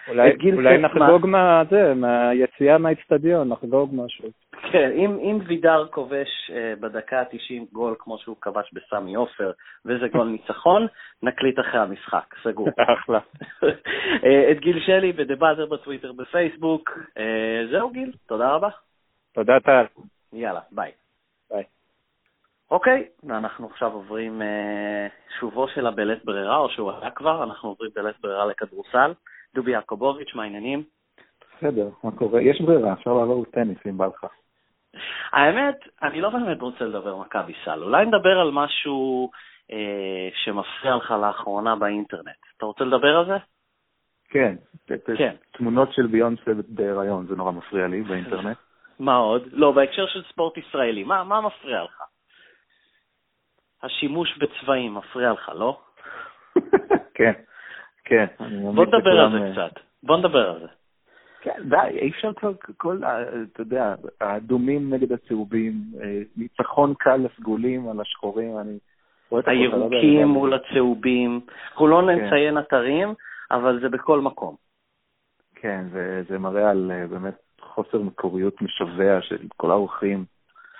אולי, 0.07 0.31
אולי 0.53 0.77
נחגוג 0.77 1.25
מה, 1.25 1.63
מהיציאה 1.95 2.77
מהאיצטדיון, 2.77 3.49
נחגוג 3.49 3.89
משהו. 3.93 4.29
כן, 4.71 4.91
אם, 4.91 5.19
אם 5.19 5.39
וידר 5.47 5.87
כובש 5.91 6.27
אה, 6.49 6.79
בדקה 6.79 7.19
ה-90 7.19 7.73
גול 7.73 7.95
כמו 7.99 8.17
שהוא 8.17 8.35
כבש 8.41 8.73
בסמי 8.73 9.15
עופר, 9.15 9.51
וזה 9.85 10.07
גול 10.07 10.27
ניצחון, 10.37 10.87
נקליט 11.23 11.59
אחרי 11.59 11.79
המשחק, 11.79 12.35
סגור. 12.43 12.69
אחלה. 12.99 13.19
אה, 13.63 13.65
את 14.51 14.59
גיל 14.59 14.79
שלי 14.85 15.11
ב 15.11 15.16
The 15.16 15.33
Buzzer 15.33 15.65
בטוויטר 15.65 16.11
בפייסבוק. 16.11 16.89
אה, 16.89 17.71
זהו 17.71 17.89
גיל, 17.89 18.11
תודה 18.27 18.49
רבה. 18.49 18.69
תודה 19.33 19.59
טל. 19.59 19.85
יאללה, 20.33 20.61
ביי. 20.71 20.91
ביי. 21.51 21.63
אוקיי, 22.71 23.07
ואנחנו 23.23 23.67
עכשיו 23.67 23.91
עוברים 23.93 24.41
אה, 24.41 25.39
שובו 25.39 25.67
של 25.67 25.87
הבלית 25.87 26.25
ברירה, 26.25 26.57
או 26.57 26.69
שהוא 26.69 26.91
היה 26.91 27.11
כבר, 27.11 27.43
אנחנו 27.43 27.69
עוברים 27.69 27.91
בלית 27.95 28.15
ברירה 28.21 28.45
לכדורסל. 28.45 29.13
דובי 29.55 29.71
יעקובוביץ', 29.71 30.35
מה 30.35 30.43
העניינים? 30.43 30.83
בסדר, 31.57 31.89
מה 32.03 32.11
קורה? 32.11 32.41
יש 32.41 32.61
ברירה, 32.61 32.93
אפשר 32.93 33.13
לעבור 33.13 33.41
לטניס 33.41 33.77
אם 33.89 33.97
בא 33.97 34.05
לך. 34.05 34.25
האמת, 35.31 35.75
אני 36.01 36.21
לא 36.21 36.29
באמת 36.29 36.61
רוצה 36.61 36.85
לדבר 36.85 37.15
מכבי 37.17 37.53
סל. 37.65 37.83
אולי 37.83 38.05
נדבר 38.05 38.39
על 38.39 38.51
משהו 38.51 39.29
אה, 39.71 40.29
שמפריע 40.43 40.95
לך 40.95 41.11
לאחרונה 41.11 41.75
באינטרנט. 41.75 42.39
אתה 42.57 42.65
רוצה 42.65 42.83
לדבר 42.83 43.17
על 43.17 43.25
זה? 43.25 43.37
כן, 44.29 44.55
כן. 45.17 45.35
תמונות 45.51 45.93
של 45.93 46.07
ביונסה 46.07 46.51
בהיריון, 46.67 47.27
זה 47.27 47.35
נורא 47.35 47.51
מפריע 47.51 47.87
לי 47.87 48.01
באינטרנט. 48.01 48.57
מה 48.99 49.15
עוד? 49.15 49.43
לא, 49.51 49.71
בהקשר 49.71 50.07
של 50.07 50.23
ספורט 50.23 50.57
ישראלי, 50.57 51.03
מה, 51.03 51.23
מה 51.23 51.41
מפריע 51.41 51.83
לך? 51.83 52.01
השימוש 53.83 54.37
בצבעים 54.37 54.93
מפריע 54.93 55.31
לך, 55.31 55.51
לא? 55.55 55.81
כן, 57.17 57.31
כן. 58.05 58.25
בוא 58.75 58.85
נדבר 58.85 59.19
על 59.19 59.31
זה 59.31 59.45
אה, 59.45 59.69
קצת. 59.69 59.79
בוא 60.03 60.17
נדבר 60.17 60.49
על 60.49 60.59
זה. 60.59 60.67
כן, 61.41 61.61
די, 61.69 61.97
אי 62.01 62.09
אפשר 62.09 62.33
כבר 62.33 62.51
כל, 62.77 63.01
אתה 63.53 63.61
יודע, 63.61 63.95
האדומים 64.21 64.93
נגד 64.93 65.11
הצהובים, 65.11 65.73
אה, 66.01 66.21
ניצחון 66.37 66.93
קל 66.99 67.15
לסגולים 67.15 67.89
על 67.89 68.01
השחורים, 68.01 68.59
אני 68.59 68.77
הירוקים 69.45 70.27
מול 70.27 70.53
הצהובים, 70.53 71.39
אנחנו 71.71 71.87
לא 71.87 72.01
כן. 72.01 72.25
נציין 72.25 72.57
אתרים, 72.57 73.13
אבל 73.51 73.79
זה 73.81 73.89
בכל 73.89 74.21
מקום. 74.21 74.55
כן, 75.55 75.85
וזה 75.91 76.39
מראה 76.39 76.69
על 76.69 76.91
אה, 76.91 77.07
באמת 77.07 77.37
חוסר 77.61 77.97
מקוריות 77.97 78.61
משווע 78.61 79.21
של 79.21 79.37
כל 79.57 79.71
האורחים. 79.71 80.25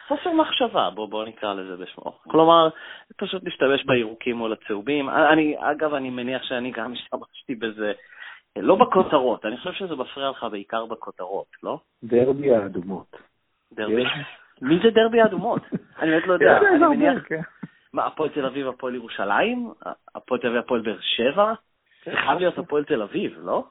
חוסר 0.07 0.33
מחשבה, 0.33 0.89
בוא, 0.89 1.09
בוא 1.09 1.25
נקרא 1.25 1.53
לזה 1.53 1.83
בשמו. 1.83 2.19
כלומר, 2.27 2.69
פשוט 3.17 3.43
להשתמש 3.43 3.85
בירוקים 3.85 4.35
מול 4.35 4.53
הצהובים. 4.53 5.09
אני, 5.09 5.55
אגב, 5.59 5.93
אני 5.93 6.09
מניח 6.09 6.43
שאני 6.43 6.71
גם 6.71 6.93
השתמשתי 6.93 7.55
בזה 7.55 7.91
לא 8.57 8.75
בכותרות, 8.75 9.45
אני 9.45 9.57
חושב 9.57 9.73
שזה 9.73 9.95
מפריע 9.95 10.29
לך 10.29 10.47
בעיקר 10.51 10.85
בכותרות, 10.85 11.47
לא? 11.63 11.79
דרבי 12.03 12.55
האדומות. 12.55 13.15
דרבי? 13.73 14.03
מי 14.61 14.79
זה 14.83 14.89
דרבי 14.89 15.21
האדומות? 15.21 15.61
אני 15.99 16.11
באמת 16.11 16.27
לא 16.27 16.33
יודע. 16.33 16.57
אני 16.57 16.95
מניח... 16.95 17.23
כן. 17.27 17.41
מה, 17.93 18.05
הפועל 18.05 18.29
תל 18.29 18.45
אביב, 18.45 18.67
הפועל 18.67 18.95
ירושלים? 18.95 19.73
הפועל 20.15 20.41
תל 20.41 20.47
אביב, 20.47 20.59
הפועל 20.59 20.81
באר 20.81 20.99
שבע? 21.01 21.53
זה 22.05 22.11
חייב 22.11 22.39
להיות 22.39 22.57
הפועל 22.57 22.83
תל 22.83 23.01
אביב, 23.01 23.37
לא? 23.37 23.63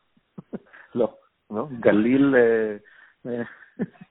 לא, 0.94 1.08
לא, 1.50 1.66
גליל... 1.80 2.34
אה, 2.36 2.76
אה, 3.26 3.42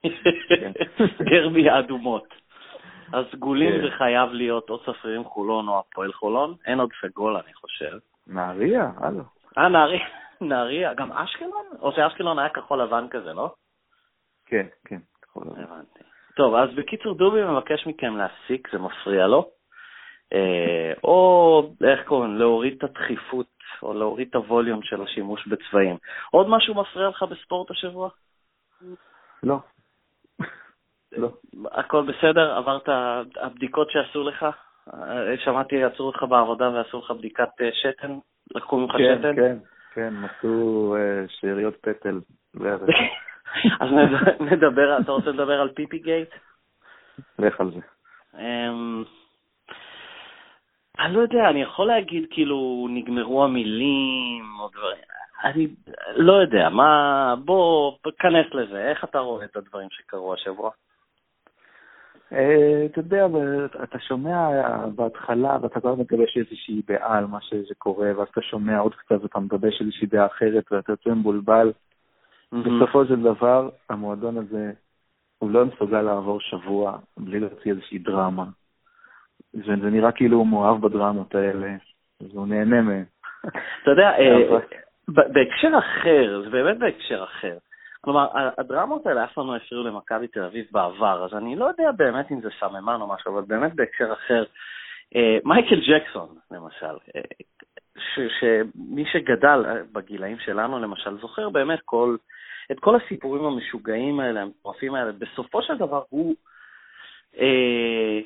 דרבי 1.30 1.68
האדומות. 1.68 2.34
אז 3.12 3.24
סגולים 3.32 3.72
כן. 3.72 3.82
זה 3.82 3.90
חייב 3.98 4.32
להיות 4.32 4.70
או 4.70 4.78
צפרירים 4.78 5.24
חולון 5.24 5.68
או 5.68 5.78
הפועל 5.78 6.12
חולון, 6.12 6.54
אין 6.66 6.80
עוד 6.80 6.90
סגול, 7.00 7.36
אני 7.36 7.54
חושב. 7.54 7.98
נהריה, 8.26 8.90
הלו. 8.96 9.22
אה, 9.58 9.68
נהריה. 9.68 10.06
נהריה, 10.40 10.94
גם 10.94 11.12
אשקלון? 11.12 11.66
או 11.80 11.92
שאשקלון 11.92 12.38
היה 12.38 12.48
כחול 12.48 12.82
לבן 12.82 13.06
כזה, 13.10 13.32
לא? 13.32 13.54
כן, 14.46 14.66
כן, 14.84 14.98
כחול 15.22 15.44
לבן. 15.46 15.62
הבנתי. 15.62 16.00
טוב, 16.36 16.54
אז 16.54 16.68
בקיצור, 16.74 17.14
דובי 17.14 17.44
מבקש 17.44 17.86
מכם 17.86 18.16
להסיק, 18.16 18.68
זה 18.72 18.78
מפריע 18.78 19.26
לו. 19.26 19.50
אה, 20.32 20.92
או, 21.04 21.62
איך 21.84 22.00
קוראים, 22.06 22.36
להוריד 22.36 22.74
את 22.76 22.84
הדחיפות, 22.84 23.46
או 23.82 23.94
להוריד 23.94 24.28
את 24.28 24.34
הווליום 24.34 24.82
של 24.82 25.02
השימוש 25.02 25.48
בצבעים. 25.48 25.96
עוד 26.30 26.46
משהו 26.48 26.74
מפריע 26.74 27.08
לך 27.08 27.22
בספורט 27.22 27.70
השבוע? 27.70 28.08
לא. 29.42 29.58
לא. 31.12 31.28
הכל 31.72 32.02
בסדר? 32.12 32.56
עברת 32.56 32.88
הבדיקות 33.36 33.90
שעשו 33.90 34.22
לך? 34.24 34.46
אה, 34.94 35.36
שמעתי, 35.44 35.84
עצרו 35.84 36.06
אותך 36.06 36.22
בעבודה 36.22 36.70
ועשו 36.70 36.98
לך 36.98 37.10
בדיקת 37.10 37.48
אה, 37.60 37.68
שתן? 37.72 38.18
לקחו 38.54 38.76
ממך 38.78 38.92
כן, 38.92 39.18
שתן? 39.18 39.36
כן, 39.36 39.42
כן. 39.42 39.58
כן, 39.98 40.14
מצאו 40.14 40.96
uh, 40.96 41.00
שאריות 41.28 41.76
פטל. 41.76 42.20
אז 43.80 43.88
נדבר, 44.40 44.98
אתה 45.00 45.12
רוצה 45.12 45.30
לדבר 45.30 45.60
על 45.60 45.68
פיפי 45.68 45.98
גייט? 45.98 46.28
לך 47.38 47.60
על 47.60 47.70
זה. 47.70 47.80
Um, 48.34 49.06
אני 50.98 51.14
לא 51.14 51.20
יודע, 51.20 51.48
אני 51.50 51.62
יכול 51.62 51.86
להגיד 51.86 52.26
כאילו 52.30 52.86
נגמרו 52.90 53.44
המילים 53.44 54.44
או 54.60 54.68
דברים, 54.68 55.02
אני 55.44 55.68
לא 56.16 56.32
יודע, 56.32 56.68
מה, 56.68 57.34
בוא, 57.44 57.92
כנס 58.18 58.54
לזה, 58.54 58.90
איך 58.90 59.04
אתה 59.04 59.18
רואה 59.18 59.44
את 59.44 59.56
הדברים 59.56 59.88
שקרו 59.90 60.34
השבוע? 60.34 60.70
אה, 62.32 62.86
אתה 62.86 63.00
יודע, 63.00 63.26
אתה 63.82 63.98
שומע 63.98 64.48
בהתחלה 64.94 65.58
ואתה 65.62 65.80
כבר 65.80 65.94
מגבש 65.94 66.36
איזושהי 66.36 66.82
דעה 66.86 67.18
על 67.18 67.26
מה 67.26 67.38
שקורה, 67.68 68.18
ואז 68.18 68.28
אתה 68.28 68.42
שומע 68.42 68.78
עוד 68.78 68.94
קצת 68.94 69.22
ואתה 69.22 69.38
מגבש 69.38 69.80
איזושהי 69.80 70.06
דעה 70.06 70.26
אחרת 70.26 70.72
ואתה 70.72 70.92
יוצא 70.92 71.10
מבולבל. 71.10 71.72
בסופו 72.52 73.06
של 73.06 73.22
דבר, 73.22 73.68
המועדון 73.90 74.38
הזה, 74.38 74.72
הוא 75.38 75.50
לא 75.50 75.64
מסוגל 75.64 76.02
לעבור 76.02 76.40
שבוע 76.40 76.98
בלי 77.16 77.40
להוציא 77.40 77.72
איזושהי 77.72 77.98
דרמה. 77.98 78.44
וזה 79.54 79.90
נראה 79.90 80.12
כאילו 80.12 80.38
הוא 80.38 80.46
מאוהב 80.46 80.80
בדרמות 80.80 81.34
האלה, 81.34 81.76
והוא 82.20 82.46
נהנה 82.46 82.82
מהן. 82.82 83.04
אתה 83.82 83.90
יודע, 83.90 84.10
אה, 84.18 84.58
בהקשר 85.34 85.70
אחר, 85.78 86.42
זה 86.44 86.50
באמת 86.50 86.78
בהקשר 86.78 87.24
אחר. 87.24 87.58
כלומר, 88.08 88.28
הדרמות 88.58 89.06
האלה 89.06 89.24
אף 89.24 89.32
פעם 89.32 89.46
לא 89.46 89.56
הפריעו 89.56 89.84
למכבי 89.84 90.28
תל 90.28 90.42
אביב 90.42 90.66
בעבר, 90.70 91.24
אז 91.24 91.34
אני 91.34 91.56
לא 91.56 91.64
יודע 91.64 91.90
באמת 91.96 92.30
אם 92.30 92.40
זה 92.40 92.48
סממן 92.60 93.00
או 93.00 93.06
משהו, 93.06 93.32
אבל 93.32 93.42
באמת 93.46 93.74
בהקשר 93.74 94.12
אחר, 94.12 94.44
אה, 95.16 95.38
מייקל 95.44 95.80
ג'קסון, 95.80 96.28
למשל, 96.50 96.96
אה, 97.16 97.20
שמי 98.40 99.04
שגדל 99.12 99.64
אה, 99.66 99.74
בגילאים 99.92 100.38
שלנו, 100.38 100.78
למשל, 100.78 101.18
זוכר 101.18 101.48
באמת 101.48 101.78
כל, 101.84 102.16
את 102.72 102.80
כל 102.80 102.96
הסיפורים 102.96 103.44
המשוגעים 103.44 104.20
האלה, 104.20 104.42
המטורפים 104.42 104.94
האלה, 104.94 105.12
בסופו 105.12 105.62
של 105.62 105.76
דבר 105.76 106.02
הוא, 106.08 106.34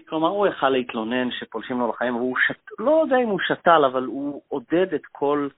כלומר, 0.09 0.29
הוא 0.29 0.47
יכל 0.47 0.69
להתלונן 0.69 1.31
שפולשים 1.31 1.79
לו 1.79 1.89
לחיים, 1.89 2.17
והוא 2.17 2.37
שת, 2.47 2.79
לא 2.79 3.01
יודע 3.03 3.17
אם 3.17 3.29
הוא 3.29 3.41
שתל, 3.49 3.85
אבל 3.85 4.05
הוא 4.05 4.43
עודד 4.49 4.95
את 4.95 5.07
כל... 5.13 5.49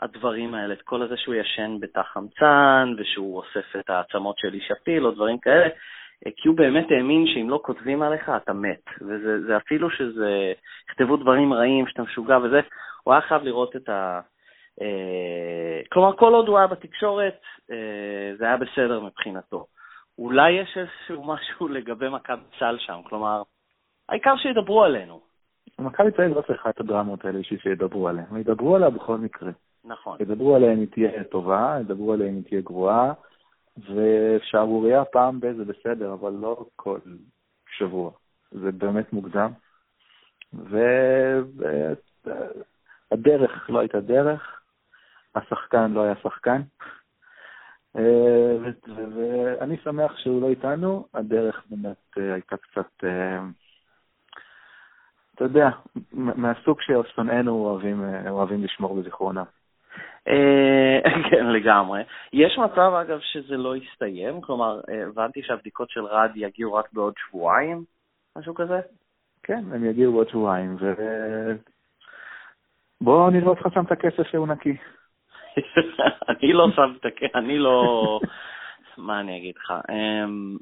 הדברים 0.00 0.54
האלה, 0.54 0.74
את 0.74 0.82
כל 0.82 1.02
הזה 1.02 1.16
שהוא 1.16 1.34
ישן 1.34 1.76
בתא 1.80 2.02
חמצן, 2.02 2.94
ושהוא 2.98 3.36
אוסף 3.36 3.76
את 3.80 3.90
העצמות 3.90 4.38
של 4.38 4.54
איש 4.54 4.70
הפיל 4.70 5.06
או 5.06 5.10
דברים 5.10 5.38
כאלה, 5.38 5.68
אה, 6.26 6.30
כי 6.36 6.48
הוא 6.48 6.56
באמת 6.56 6.86
האמין 6.90 7.26
שאם 7.26 7.50
לא 7.50 7.60
כותבים 7.62 8.02
עליך, 8.02 8.30
אתה 8.36 8.52
מת. 8.52 8.84
וזה 9.00 9.56
אפילו 9.56 9.90
שזה, 9.90 10.52
יכתבו 10.90 11.16
דברים 11.16 11.52
רעים, 11.52 11.86
שאתה 11.86 12.02
משוגע 12.02 12.38
וזה, 12.38 12.60
הוא 13.02 13.14
היה 13.14 13.20
חייב 13.20 13.42
לראות 13.42 13.76
את 13.76 13.88
ה... 13.88 14.20
אה, 14.82 15.80
כלומר, 15.92 16.16
כל 16.16 16.34
עוד 16.34 16.48
הוא 16.48 16.58
היה 16.58 16.66
בתקשורת, 16.66 17.40
אה, 17.70 18.36
זה 18.38 18.44
היה 18.44 18.56
בסדר 18.56 19.00
מבחינתו. 19.00 19.66
אולי 20.18 20.52
יש 20.52 20.78
איזשהו 20.78 21.24
משהו 21.24 21.68
לגבי 21.76 22.08
מכבי 22.08 22.42
צה"ל 22.58 22.78
שם, 22.78 23.00
כלומר, 23.04 23.42
העיקר 24.08 24.36
שידברו 24.36 24.84
עלינו. 24.84 25.20
מכבי 25.78 26.08
אביב 26.08 26.36
לא 26.36 26.42
צריכה 26.42 26.70
את 26.70 26.80
הדרמות 26.80 27.24
האלה 27.24 27.38
בשביל 27.38 27.60
שידברו 27.60 28.08
עליה, 28.08 28.24
הם 28.30 28.36
ידברו 28.36 28.76
עליה 28.76 28.90
בכל 28.90 29.16
מקרה. 29.16 29.50
נכון. 29.84 30.16
ידברו 30.20 30.56
עליה 30.56 30.72
אם 30.72 30.86
תהיה 30.86 31.24
טובה, 31.24 31.76
ידברו 31.80 32.12
עליה 32.12 32.28
אם 32.28 32.42
תהיה 32.48 32.60
גרועה, 32.60 33.12
ושערורייה 33.78 35.04
פעם 35.04 35.40
ב- 35.40 35.52
זה 35.56 35.64
בסדר, 35.64 36.12
אבל 36.12 36.32
לא 36.32 36.66
כל 36.76 36.98
שבוע. 37.76 38.10
זה 38.50 38.72
באמת 38.72 39.12
מוגזם. 39.12 39.50
והדרך 43.12 43.70
לא 43.70 43.78
הייתה 43.78 44.00
דרך, 44.00 44.60
השחקן 45.34 45.92
לא 45.92 46.02
היה 46.02 46.14
שחקן. 46.22 46.62
אה, 47.96 48.56
ואני 49.16 49.76
שמח 49.84 50.18
שהוא 50.18 50.42
לא 50.42 50.48
איתנו, 50.48 51.06
הדרך 51.14 51.64
באמת 51.70 52.18
אה, 52.18 52.34
הייתה 52.34 52.56
קצת, 52.56 53.04
אה, 53.04 53.40
אתה 55.34 55.44
יודע, 55.44 55.70
מהסוג 56.12 56.78
ששונאינו 56.80 57.78
אוהבים 58.28 58.64
לשמור 58.64 59.00
בזיכרונם. 59.00 59.44
אה, 60.28 61.00
כן, 61.30 61.46
לגמרי. 61.46 62.02
יש 62.32 62.58
מצב, 62.58 62.92
אגב, 63.02 63.18
שזה 63.20 63.56
לא 63.56 63.76
יסתיים? 63.76 64.40
כלומר, 64.40 64.80
אה, 64.88 65.06
הבנתי 65.06 65.42
שהבדיקות 65.42 65.90
של 65.90 66.04
רד 66.04 66.30
יגיעו 66.34 66.74
רק 66.74 66.92
בעוד 66.92 67.14
שבועיים, 67.16 67.84
משהו 68.38 68.54
כזה? 68.54 68.80
כן, 69.42 69.64
הם 69.72 69.84
יגיעו 69.84 70.12
בעוד 70.12 70.28
שבועיים, 70.28 70.76
ו... 70.80 70.94
בוא 73.00 73.30
נראה 73.30 73.48
אותך 73.48 73.66
שם 73.74 73.84
את 73.84 73.92
הכסף 73.92 74.26
שהוא 74.30 74.46
נקי. 74.46 74.76
אני 76.28 76.52
לא 76.52 76.66
שם 76.76 76.92
את 77.00 77.04
הכ... 77.04 77.22
אני 77.34 77.58
לא... 77.58 78.20
מה 78.98 79.20
אני 79.20 79.38
אגיד 79.38 79.54
לך? 79.56 79.72
אמ, 79.90 80.56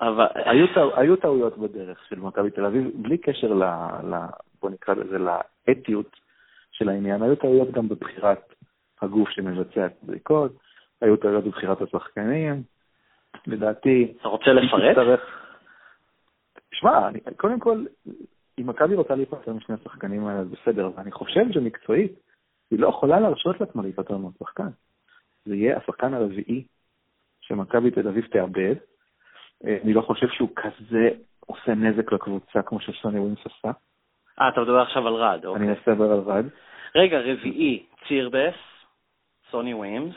אבל... 0.00 0.26
היו, 0.34 0.66
טעו- 0.66 0.96
היו 0.96 1.16
טעויות 1.16 1.58
בדרך 1.58 2.04
של 2.08 2.18
מכבי 2.18 2.50
תל 2.50 2.64
אביב, 2.64 2.90
בלי 2.94 3.18
קשר 3.18 3.52
ל... 3.52 3.64
ל... 4.04 4.14
בוא 4.62 4.70
נקרא 4.70 4.94
לזה 4.94 5.18
לאתיות 5.18 6.19
של 6.80 6.88
העניין, 6.88 7.22
היו 7.22 7.36
טעויות 7.36 7.70
גם 7.70 7.88
בבחירת 7.88 8.54
הגוף 9.02 9.28
שמבצע 9.30 9.86
את 9.86 9.92
הבדיקות, 10.02 10.52
היו 11.00 11.16
טעויות 11.16 11.44
בבחירת 11.44 11.82
השחקנים, 11.82 12.62
לדעתי... 13.46 14.14
אתה 14.20 14.28
רוצה 14.28 14.50
לפרט? 14.52 14.96
תצטרך... 14.96 15.20
שמע, 16.72 17.08
קודם 17.36 17.60
כל, 17.60 17.84
אם 18.58 18.66
מכבי 18.66 18.94
רוצה 18.94 19.14
להיפטר 19.14 19.52
משני 19.52 19.74
השחקנים 19.74 20.26
האלה, 20.26 20.40
אז 20.40 20.46
בסדר, 20.48 20.86
אבל 20.86 21.02
אני 21.02 21.12
חושב 21.12 21.52
שמקצועית, 21.52 22.12
היא 22.70 22.78
לא 22.78 22.88
יכולה 22.88 23.20
להרשות 23.20 23.60
לעצמה 23.60 23.82
להיפטר 23.82 24.16
מהשחקן. 24.16 24.68
זה 25.44 25.56
יהיה 25.56 25.78
השחקן 25.78 26.14
הרביעי 26.14 26.64
שמכבי 27.40 27.90
תל 27.90 28.08
אביב 28.08 28.26
תאבד. 28.26 28.74
אה, 29.64 29.78
אני 29.84 29.92
לא 29.92 30.00
חושב 30.00 30.26
שהוא 30.28 30.48
כזה 30.56 31.08
עושה 31.46 31.74
נזק 31.74 32.12
לקבוצה 32.12 32.62
כמו 32.62 32.80
שסוני 32.80 33.18
ווינס 33.18 33.38
עשה. 33.46 33.70
אה, 34.40 34.48
אתה 34.48 34.60
מדבר 34.60 34.80
עכשיו 34.80 35.08
על 35.08 35.14
רד, 35.14 35.44
אוקיי. 35.44 35.62
אני 35.62 35.70
אנסה 35.70 35.90
לדבר 35.90 36.12
על 36.12 36.20
רד. 36.26 36.44
רגע, 36.94 37.20
רביעי, 37.20 37.86
צירבס, 38.08 38.54
סוני 39.50 39.74
ווימס. 39.74 40.14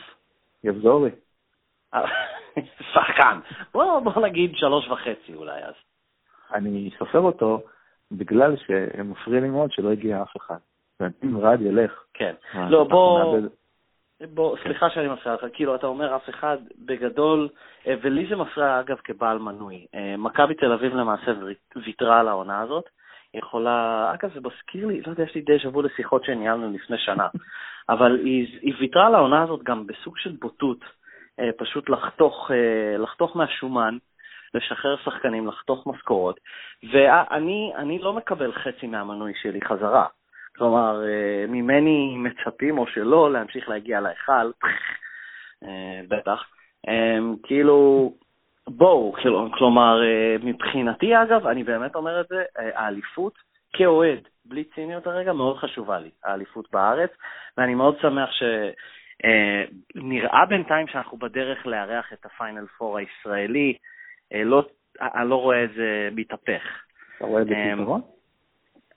יחזור 0.63 1.05
לי. 1.05 1.11
אה, 1.93 2.05
שחקן. 2.93 3.39
בוא, 3.73 3.99
בוא 3.99 4.21
נגיד 4.21 4.51
שלוש 4.55 4.87
וחצי 4.87 5.35
אולי 5.35 5.63
אז. 5.63 5.73
אני 6.53 6.89
סופר 6.97 7.19
אותו 7.19 7.61
בגלל 8.11 8.55
שהם 8.57 9.11
מפריע 9.11 9.41
לי 9.41 9.49
מאוד 9.49 9.71
שלא 9.71 9.91
הגיע 9.91 10.21
אף 10.21 10.37
אחד. 10.37 10.57
ואם 10.99 11.37
רד 11.37 11.61
ילך, 11.61 12.03
כן. 12.13 12.33
לא, 12.69 12.83
בוא... 12.83 13.37
בוא, 14.33 14.57
סליחה 14.63 14.89
שאני 14.89 15.07
מפריע 15.07 15.35
לך, 15.35 15.45
כאילו, 15.53 15.75
אתה 15.75 15.87
אומר 15.87 16.15
אף 16.15 16.29
אחד, 16.29 16.57
בגדול, 16.85 17.49
אה, 17.87 17.95
ולי 18.01 18.27
זה 18.29 18.35
מפריע, 18.35 18.79
אגב, 18.79 18.97
כבעל 19.03 19.39
מנוי. 19.39 19.85
אה, 19.95 20.15
מכבי 20.17 20.55
תל 20.55 20.71
אביב 20.71 20.95
למעשה 20.95 21.31
ויתרה 21.85 22.19
על 22.19 22.27
העונה 22.27 22.61
הזאת. 22.61 22.89
יכולה, 23.33 24.11
אגב, 24.13 24.33
זה 24.33 24.39
מזכיר 24.39 24.87
לי, 24.87 25.01
לא 25.01 25.11
יודע, 25.11 25.23
יש 25.23 25.35
לי 25.35 25.41
די 25.41 25.59
שבוע 25.59 25.83
לשיחות 25.83 26.25
שניהלנו 26.25 26.73
לפני 26.73 26.97
שנה, 26.97 27.27
אבל 27.89 28.19
היא, 28.25 28.59
היא 28.61 28.73
ויתרה 28.79 29.07
על 29.07 29.15
העונה 29.15 29.43
הזאת 29.43 29.63
גם 29.63 29.87
בסוג 29.87 30.17
של 30.17 30.31
בוטות, 30.41 30.79
אה, 31.39 31.49
פשוט 31.57 31.89
לחתוך, 31.89 32.51
אה, 32.51 32.97
לחתוך 32.97 33.37
מהשומן, 33.37 33.97
לשחרר 34.53 34.97
שחקנים, 34.97 35.47
לחתוך 35.47 35.87
משכורות, 35.87 36.39
ואני 36.93 37.73
אני 37.75 37.99
לא 37.99 38.13
מקבל 38.13 38.53
חצי 38.53 38.87
מהמנוי 38.87 39.33
שלי 39.41 39.61
חזרה. 39.61 40.05
כלומר, 40.57 41.03
אה, 41.07 41.45
ממני 41.47 42.15
מצפים 42.17 42.77
או 42.77 42.87
שלא 42.87 43.31
להמשיך 43.31 43.69
להגיע 43.69 44.01
להיכל, 44.01 44.51
אה, 45.63 46.01
בטח. 46.07 46.43
אה, 46.87 47.17
כאילו, 47.43 48.13
בואו, 48.67 49.13
כלומר, 49.53 50.03
אה, 50.03 50.35
מבחינתי 50.43 51.15
אגב, 51.15 51.47
אני 51.47 51.63
באמת 51.63 51.95
אומר 51.95 52.21
את 52.21 52.27
זה, 52.27 52.43
אה, 52.59 52.79
האליפות 52.79 53.33
כאוהד, 53.73 54.27
בלי 54.45 54.63
ציניות 54.63 55.07
הרגע, 55.07 55.33
מאוד 55.33 55.57
חשובה 55.57 55.99
לי, 55.99 56.09
האליפות 56.23 56.71
בארץ, 56.71 57.09
ואני 57.57 57.75
מאוד 57.75 57.97
שמח 58.01 58.29
שנראה 58.31 59.65
בינתיים 60.45 60.87
שאנחנו 60.87 61.17
בדרך 61.17 61.65
לארח 61.65 62.13
את 62.13 62.25
הפיינל 62.25 62.65
פור 62.77 62.97
הישראלי, 62.97 63.73
אה, 64.33 64.43
לא, 64.43 64.63
אני 65.01 65.29
לא 65.29 65.35
רואה 65.35 65.63
את 65.63 65.69
זה 65.75 66.09
מתהפך. 66.11 66.61
אתה 67.17 67.25
רואה 67.25 67.41
את 67.41 67.47
זה 67.47 67.55
כיתרון? 67.55 68.01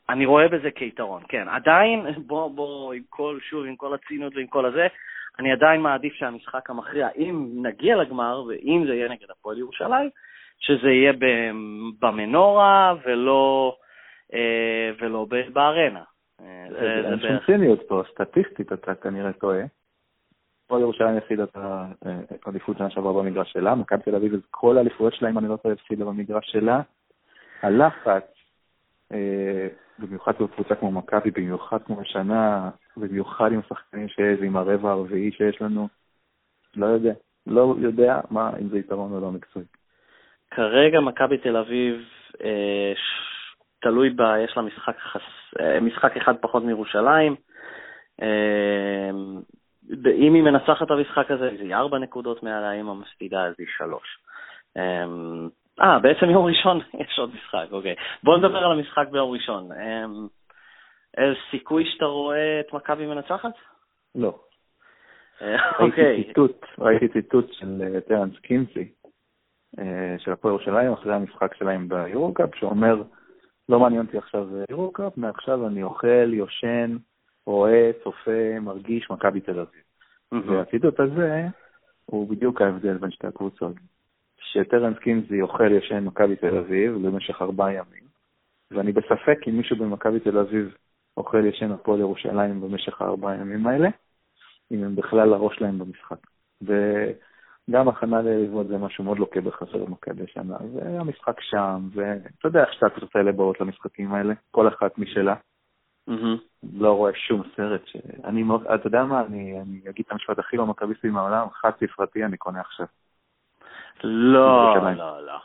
אני 0.08 0.26
רואה 0.26 0.48
בזה 0.48 0.70
כיתרון, 0.70 1.22
כן. 1.28 1.48
עדיין, 1.48 2.06
בוא, 2.26 2.50
בוא, 2.50 2.92
עם 2.92 3.02
כל, 3.08 3.38
שוב, 3.42 3.64
עם 3.64 3.76
כל 3.76 3.94
הציניות 3.94 4.36
ועם 4.36 4.46
כל 4.46 4.66
הזה, 4.66 4.86
אני 5.38 5.52
עדיין 5.52 5.80
מעדיף 5.80 6.14
שהמשחק 6.14 6.70
המכריע, 6.70 7.08
אם 7.16 7.48
נגיע 7.54 7.96
לגמר, 7.96 8.44
ואם 8.48 8.84
זה 8.86 8.94
יהיה 8.94 9.08
נגד 9.08 9.30
הפועל 9.30 9.58
ירושלים, 9.58 10.10
שזה 10.58 10.88
יהיה 10.90 11.12
במנורה 12.00 12.94
ולא, 13.04 13.76
אה, 14.34 14.90
ולא 15.00 15.26
בארנה. 15.52 16.02
אה, 16.40 16.66
זה 16.70 17.08
אין 17.10 17.20
שום 17.20 17.38
ציניות 17.46 17.82
פה, 17.88 18.02
סטטיסטית 18.10 18.72
אתה 18.72 18.94
כנראה 18.94 19.32
טועה. 19.32 19.62
פה 20.66 20.80
ירושלים 20.80 21.16
הפסידה 21.16 21.44
את 21.44 22.46
האליפות 22.46 22.78
שנה 22.78 22.90
שעברה 22.90 23.12
במגרש 23.12 23.52
שלה, 23.52 23.74
מכבי 23.74 24.02
תל 24.02 24.14
אביב, 24.14 24.32
כל 24.50 24.78
האליפויות 24.78 25.14
שלה, 25.14 25.30
אם 25.30 25.38
אני 25.38 25.48
לא 25.48 25.56
טועה, 25.56 25.74
הפסידה 25.74 26.04
במגרש 26.04 26.50
שלה. 26.52 26.80
הלחץ, 27.62 28.08
אה, 28.08 28.35
במיוחד 29.98 30.32
בקבוצה 30.40 30.74
כמו 30.74 30.90
מכבי, 30.90 31.30
במיוחד 31.30 31.78
כמו 31.86 32.00
השנה, 32.00 32.70
במיוחד 32.96 33.52
עם 33.52 33.58
השחקנים 33.58 34.08
שיש, 34.08 34.40
עם 34.42 34.56
הרבע 34.56 34.90
הרביעי 34.90 35.32
שיש 35.32 35.62
לנו, 35.62 35.88
לא 36.76 36.86
יודע. 36.86 37.12
לא 37.46 37.74
יודע 37.78 38.20
מה, 38.30 38.50
אם 38.60 38.68
זה 38.68 38.78
יתרון 38.78 39.12
או 39.12 39.20
לא 39.20 39.30
מקצועי. 39.30 39.64
כרגע 40.50 41.00
מכבי 41.00 41.38
תל 41.38 41.56
אביב, 41.56 41.94
אה, 42.44 42.92
תלוי 43.80 44.10
בה, 44.10 44.34
יש 44.38 44.56
לה 44.56 44.62
משחק, 44.62 44.98
חס... 44.98 45.20
אה, 45.60 45.80
משחק 45.80 46.16
אחד 46.16 46.34
פחות 46.40 46.64
מירושלים. 46.64 47.36
אה, 48.22 49.10
אם 50.14 50.34
היא 50.34 50.42
מנצחת 50.42 50.86
את 50.86 50.90
המשחק 50.90 51.30
הזה, 51.30 51.50
אז 51.50 51.60
היא 51.60 51.74
ארבע 51.74 51.98
נקודות 51.98 52.42
מעלה, 52.42 52.72
אם 52.72 52.88
המפסידה 52.88 53.44
אז 53.44 53.54
היא 53.58 53.66
שלוש. 53.76 54.18
אה, 54.76 55.04
אה, 55.80 55.98
בעצם 55.98 56.30
יום 56.30 56.46
ראשון 56.46 56.80
יש 57.00 57.18
עוד 57.18 57.30
משחק, 57.34 57.66
אוקיי. 57.72 57.94
בוא 58.22 58.36
נדבר 58.36 58.58
על 58.58 58.78
המשחק 58.78 59.08
ביום 59.10 59.30
ראשון. 59.30 59.72
אה, 59.72 60.04
איזה 61.16 61.36
סיכוי 61.50 61.84
שאתה 61.92 62.04
רואה 62.04 62.60
את 62.60 62.72
מכבי 62.72 63.06
מנצחת? 63.06 63.52
לא. 64.14 64.38
אה, 65.42 65.56
ראיתי 65.78 66.00
אוקיי. 66.00 66.24
ציטוט, 66.24 66.66
ראיתי 66.78 67.08
ציטוט 67.08 67.52
של 67.52 67.82
אה, 67.82 68.00
טרנס 68.00 68.38
קינסי, 68.38 68.88
אה, 69.78 70.14
של 70.18 70.32
הפועל 70.32 70.54
ירושלים, 70.54 70.92
אחרי 70.92 71.14
המשחק 71.14 71.54
שלהם 71.54 71.88
ביורוקאפ, 71.88 72.54
שאומר, 72.54 73.02
לא 73.68 73.80
מעניין 73.80 74.06
אותי 74.06 74.18
עכשיו 74.18 74.48
יורוקאפ, 74.70 75.16
מעכשיו 75.16 75.66
אני 75.66 75.82
אוכל, 75.82 76.34
יושן, 76.34 76.96
רואה, 77.46 77.90
צופה, 78.04 78.60
מרגיש 78.60 79.10
מכבי 79.10 79.40
תל 79.40 79.60
אביב. 79.60 79.82
והציטוט 80.46 81.00
הזה 81.00 81.46
הוא 82.06 82.28
בדיוק 82.28 82.62
ההבדל 82.62 82.98
בין 82.98 83.10
שתי 83.10 83.26
הקבוצות. 83.26 83.72
שטרנס 84.56 84.98
קינסי 84.98 85.42
אוכל, 85.42 85.72
ישן 85.72 86.04
מכבי 86.04 86.36
תל 86.36 86.58
אביב 86.58 86.92
במשך 86.92 87.42
ארבעה 87.42 87.72
ימים, 87.72 88.06
ואני 88.70 88.92
בספק 88.92 89.38
אם 89.48 89.56
מישהו 89.56 89.76
במכבי 89.76 90.20
תל 90.20 90.38
אביב 90.38 90.74
אוכל, 91.16 91.46
ישן 91.46 91.72
הפועל 91.72 92.00
ירושלים 92.00 92.60
במשך 92.60 93.02
הארבעה 93.02 93.34
ימים 93.34 93.66
האלה. 93.66 93.88
אם 94.72 94.84
הם 94.84 94.96
בכלל 94.96 95.32
הראש 95.32 95.60
להם 95.60 95.78
במשחק. 95.78 96.18
וגם 96.62 97.88
הכנה 97.88 98.22
ליריבות 98.22 98.68
זה 98.68 98.78
משהו 98.78 99.04
מאוד 99.04 99.18
לוקה 99.18 99.40
בחסר 99.40 99.84
במכבי 99.84 100.24
השנה, 100.24 100.56
והמשחק 100.74 101.40
שם, 101.40 101.88
ואתה 101.94 102.48
יודע 102.48 102.60
איך 102.60 102.72
שתי 102.72 102.86
הקבוצות 102.86 103.16
האלה 103.16 103.32
באות 103.32 103.60
למשחקים 103.60 104.14
האלה, 104.14 104.34
כל 104.50 104.68
אחת 104.68 104.98
משלה. 104.98 105.34
מהמם. 106.06 106.36
לא 106.72 106.92
רואה 106.92 107.14
שום 107.14 107.42
סרט 107.56 107.86
ש... 107.86 107.96
אני 108.24 108.42
מאוד, 108.42 108.66
אתה 108.66 108.86
יודע 108.86 109.04
מה, 109.04 109.20
אני, 109.26 109.60
אני 109.60 109.80
אגיד 109.90 110.04
את 110.06 110.12
המשפט 110.12 110.38
הכי 110.38 110.56
לא 110.56 110.66
מכביסטי 110.66 111.08
מהעולם, 111.08 111.46
חד 111.50 111.70
ספרתי 111.92 112.24
אני 112.24 112.36
קונה 112.36 112.60
עכשיו. 112.60 112.86
לא. 114.04 114.76
לא, 114.96 115.26
לא. 115.26 115.38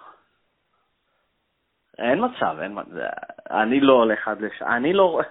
אין 1.97 2.25
מצב, 2.25 2.57
אין 2.61 2.79
מצב. 2.79 2.99
אני 3.51 3.79
לא 3.79 3.93
הולך 3.93 4.27
עד 4.27 4.41
לש... 4.41 4.61
אני 4.61 4.93
לא 4.93 5.03
רואה... 5.03 5.25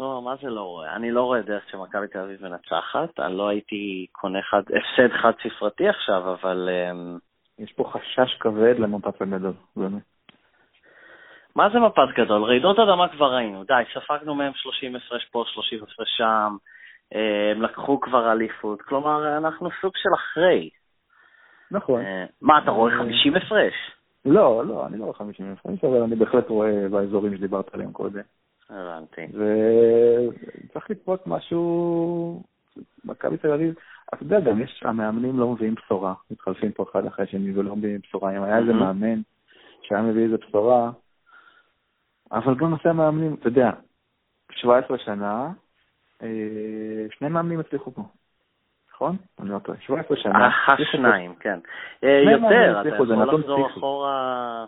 לא, 0.00 0.22
מה 0.24 0.36
זה 0.42 0.50
לא 0.50 0.62
רואה? 0.62 0.96
אני 0.96 1.10
לא 1.10 1.22
רואה 1.22 1.42
דרך 1.42 1.62
שמכבי 1.70 2.08
תל 2.08 2.18
אביב 2.18 2.42
מנצחת. 2.42 3.20
אני 3.20 3.36
לא 3.36 3.48
הייתי 3.48 4.06
קונה 4.12 4.42
חד... 4.42 4.62
הפסד 4.62 5.16
חד 5.22 5.32
ספרתי 5.42 5.88
עכשיו, 5.88 6.32
אבל... 6.32 6.68
אמ, 6.72 7.18
יש 7.58 7.72
פה 7.72 7.90
חשש 7.92 8.34
כבד 8.40 8.78
למפץ 8.78 9.22
הגדול, 9.22 9.52
באמת. 9.76 10.02
מה 11.56 11.70
זה 11.70 11.78
מפץ 11.78 12.08
גדול? 12.16 12.44
רעידות 12.44 12.78
אדמה 12.78 13.08
כבר 13.08 13.34
ראינו. 13.34 13.64
די, 13.64 13.82
ספגנו 13.94 14.34
מהם 14.34 14.52
30 14.54 14.96
הפרש 14.96 15.24
פה, 15.24 15.44
30 15.46 15.82
הפרש 15.82 16.16
שם. 16.16 16.56
הם 17.12 17.62
לקחו 17.62 18.00
כבר 18.00 18.32
אליפות, 18.32 18.82
כלומר, 18.82 19.36
אנחנו 19.36 19.68
סוג 19.80 19.92
של 19.96 20.08
אחרי. 20.14 20.70
נכון. 21.70 22.00
אה, 22.00 22.24
מה, 22.42 22.58
אתה 22.62 22.70
רואה 22.70 22.98
50 22.98 23.36
הפרש? 23.36 23.74
לא, 24.24 24.66
לא, 24.66 24.86
אני 24.86 24.98
לא 24.98 25.04
רואה 25.04 25.14
50 25.14 25.52
הפרש, 25.52 25.84
אבל 25.84 26.02
אני 26.02 26.16
בהחלט 26.16 26.48
רואה 26.48 26.88
באזורים 26.90 27.36
שדיברת 27.36 27.74
עליהם 27.74 27.92
קודם. 27.92 28.20
הבנתי. 28.70 29.26
וצריך 29.26 30.90
לקרות 30.90 31.26
משהו, 31.26 32.42
מכבי 33.04 33.36
תל 33.36 33.52
אביב, 33.52 33.74
אתה 34.14 34.22
יודע, 34.22 34.40
גם 34.40 34.60
יש, 34.60 34.82
המאמנים 34.84 35.38
לא 35.38 35.52
מביאים 35.52 35.74
בשורה, 35.74 36.14
מתחלפים 36.30 36.72
פה 36.72 36.84
אחד 36.90 37.06
אחרי 37.06 37.24
השני 37.24 37.58
ולא 37.58 37.76
מביאים 37.76 38.00
בשורה. 38.02 38.36
אם 38.36 38.42
היה 38.42 38.58
איזה 38.58 38.72
מאמן 38.72 39.20
שהיה 39.82 40.02
מביא 40.02 40.24
איזה 40.24 40.36
בשורה, 40.36 40.90
אבל 42.32 42.54
גם 42.54 42.70
נושא 42.70 42.88
המאמנים, 42.88 43.34
אתה 43.34 43.48
יודע, 43.48 43.70
17 44.52 44.98
שנה, 44.98 45.52
אה, 46.22 47.06
שני 47.18 47.28
מאמנים 47.28 47.60
הצליחו 47.60 47.94
פה. 47.94 48.02
נכון? 48.98 49.16
אני 49.40 49.48
לא 49.50 49.58
טועה. 49.58 49.78
17 49.80 50.16
שנה. 50.16 50.48
אה, 50.68 50.76
שניים, 50.92 51.34
כן. 51.40 51.58
אה, 52.04 52.22
יותר, 52.32 52.80
אתה 52.80 52.88
יכול 52.88 53.12
לחזור 53.12 53.66
אחורה... 53.66 54.64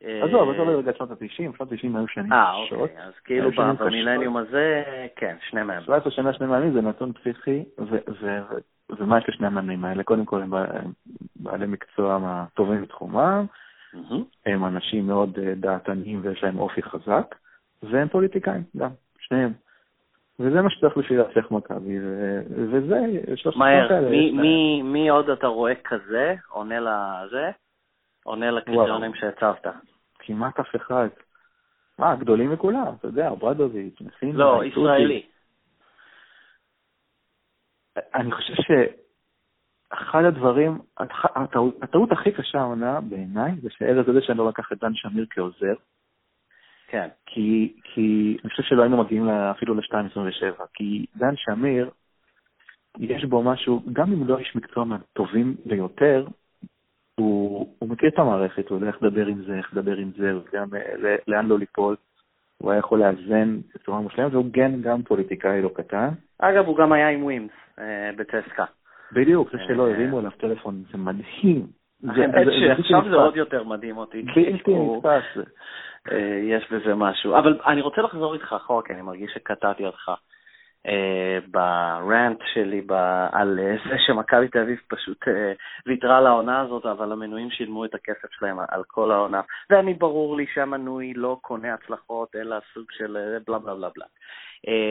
עזוב, 0.00 0.50
עזוב 0.50 0.68
רגע 0.68 0.92
שנות 0.96 1.10
ה-90, 1.10 1.56
שנות 1.56 1.72
ה-90 1.72 1.98
היו 1.98 2.08
שנים 2.08 2.32
אה, 2.32 2.54
אוקיי, 2.54 3.02
אז 3.02 3.12
כאילו 3.24 3.50
במילניום 3.78 4.36
הזה, 4.36 4.82
כן, 5.16 5.36
שני 5.50 5.62
מאמנים. 5.62 5.82
17 5.82 6.12
שנה 6.12 6.32
שני 6.32 6.46
מאמנים 6.46 6.72
זה 6.72 6.80
נתון 6.80 7.12
פסיכי, 7.12 7.64
ומה 8.90 9.18
יש 9.18 9.24
לשני 9.28 9.46
המאמנים 9.46 9.84
האלה? 9.84 10.02
קודם 10.02 10.24
כל 10.24 10.42
הם 10.42 10.50
בעלי 11.36 11.66
מקצוע 11.66 12.44
טובים 12.54 12.82
בתחומם, 12.82 13.46
הם 14.46 14.64
אנשים 14.64 15.06
מאוד 15.06 15.38
דעתניים 15.56 16.20
ויש 16.22 16.42
להם 16.42 16.58
אופי 16.58 16.82
חזק, 16.82 17.34
והם 17.82 18.08
פוליטיקאים 18.08 18.62
גם, 18.76 18.90
שניהם. 19.18 19.52
וזה 20.40 20.62
מה 20.62 20.70
שצריך 20.70 20.96
בשביל 20.96 21.18
להצליח 21.18 21.50
מכבי, 21.50 21.98
וזה, 22.50 23.00
שלושת 23.36 23.58
מהר, 23.58 24.08
מי 24.82 25.08
עוד 25.08 25.30
אתה 25.30 25.46
רואה 25.46 25.74
כזה, 25.74 26.34
עונה 26.48 26.80
לזה, 26.80 27.50
עונה 28.24 28.50
לקריטריונים 28.50 29.14
שהצבת? 29.14 29.66
כמעט 30.18 30.60
אף 30.60 30.76
אחד. 30.76 31.08
מה, 31.98 32.12
הגדולים 32.12 32.52
מכולם, 32.52 32.94
אתה 32.98 33.06
יודע, 33.06 33.30
ברדוביץ', 33.38 34.00
נסים. 34.00 34.36
לא, 34.36 34.64
ישראלי. 34.64 35.26
אני 38.14 38.32
חושב 38.32 38.54
שאחד 38.54 40.24
הדברים, 40.24 40.78
הטעות 41.82 42.12
הכי 42.12 42.32
קשה 42.32 42.58
העונה 42.58 43.00
בעיניי, 43.00 43.52
זה 43.62 43.68
שארז 43.70 44.08
יודע 44.08 44.20
שאני 44.20 44.38
לא 44.38 44.48
לקח 44.48 44.72
את 44.72 44.78
דן 44.78 44.94
שמיר 44.94 45.26
כעוזר. 45.30 45.74
כן. 46.88 47.08
כי, 47.26 47.72
כי 47.82 48.36
אני 48.42 48.50
חושב 48.50 48.62
שלא 48.62 48.82
היינו 48.82 48.96
מגיעים 48.96 49.28
אפילו 49.28 49.74
ל-2.27, 49.74 50.62
כי 50.74 51.06
דן 51.16 51.34
שמיר, 51.36 51.90
יש 52.98 53.24
בו 53.24 53.42
משהו, 53.42 53.82
גם 53.92 54.12
אם 54.12 54.28
לא 54.28 54.38
איש 54.38 54.56
מקצוע 54.56 54.84
מהטובים 54.84 55.56
ביותר, 55.66 56.26
הוא, 57.20 57.74
הוא 57.78 57.88
מכיר 57.88 58.08
את 58.08 58.18
המערכת, 58.18 58.68
הוא 58.68 58.76
יודע 58.76 58.88
איך 58.88 59.02
לדבר 59.02 59.26
עם 59.26 59.42
זה, 59.42 59.54
איך 59.58 59.72
לדבר 59.72 59.96
עם 59.96 60.10
זה, 60.16 60.36
וגם 60.36 60.68
אה, 60.74 61.16
לאן 61.28 61.46
לא 61.46 61.58
ליפול. 61.58 61.96
הוא 62.58 62.70
היה 62.70 62.78
יכול 62.78 62.98
לאזן 62.98 63.58
בצורה 63.74 64.00
מושלמת, 64.00 64.32
והוא 64.32 64.46
גן 64.50 64.82
גם 64.82 65.02
פוליטיקאי 65.02 65.62
לא 65.62 65.70
קטן. 65.74 66.08
אגב, 66.38 66.66
הוא 66.66 66.76
גם 66.76 66.92
היה 66.92 67.08
עם 67.08 67.24
ווימס 67.24 67.50
אה, 67.78 68.10
בצסקה. 68.16 68.64
בדיוק, 69.12 69.52
זה 69.52 69.58
שלא 69.66 69.86
אה, 69.86 69.94
הרימו 69.94 70.18
עליו 70.18 70.30
טלפון, 70.30 70.82
זה 70.92 70.98
מדהים. 70.98 71.66
האמת 72.08 72.46
שעכשיו 72.60 73.02
זה 73.10 73.16
עוד 73.16 73.36
יותר 73.36 73.64
מדהים 73.64 73.96
אותי. 73.96 74.22
בלתי 74.22 74.74
נתפס. 74.74 75.44
יש 76.42 76.72
בזה 76.72 76.94
משהו. 76.94 77.38
אבל 77.38 77.60
אני 77.66 77.80
רוצה 77.80 78.02
לחזור 78.02 78.34
איתך 78.34 78.52
אחורה, 78.52 78.82
כי 78.82 78.92
אני 78.92 79.02
מרגיש 79.02 79.32
שקטעתי 79.34 79.86
אותך. 79.86 80.10
אה, 80.86 81.38
ברנט 81.50 82.38
שלי 82.54 82.86
על 83.32 83.58
זה 83.88 83.96
שמכבי 84.06 84.48
תל 84.48 84.58
אביב 84.58 84.78
פשוט 84.88 85.28
אה, 85.28 85.52
ויתרה 85.86 86.18
על 86.18 86.26
העונה 86.26 86.60
הזאת, 86.60 86.86
אבל 86.86 87.12
המנויים 87.12 87.50
שילמו 87.50 87.84
את 87.84 87.94
הכסף 87.94 88.28
שלהם 88.38 88.56
על 88.68 88.82
כל 88.86 89.10
העונה. 89.10 89.40
ואני 89.70 89.94
ברור 89.94 90.36
לי 90.36 90.46
שהמנוי 90.54 91.14
לא 91.14 91.38
קונה 91.40 91.74
הצלחות, 91.74 92.36
אלא 92.36 92.56
סוג 92.74 92.86
של 92.90 93.16
אה, 93.16 93.38
בלה 93.46 93.58
בלה 93.58 93.74
בלה 93.74 93.88
בלה. 93.96 94.06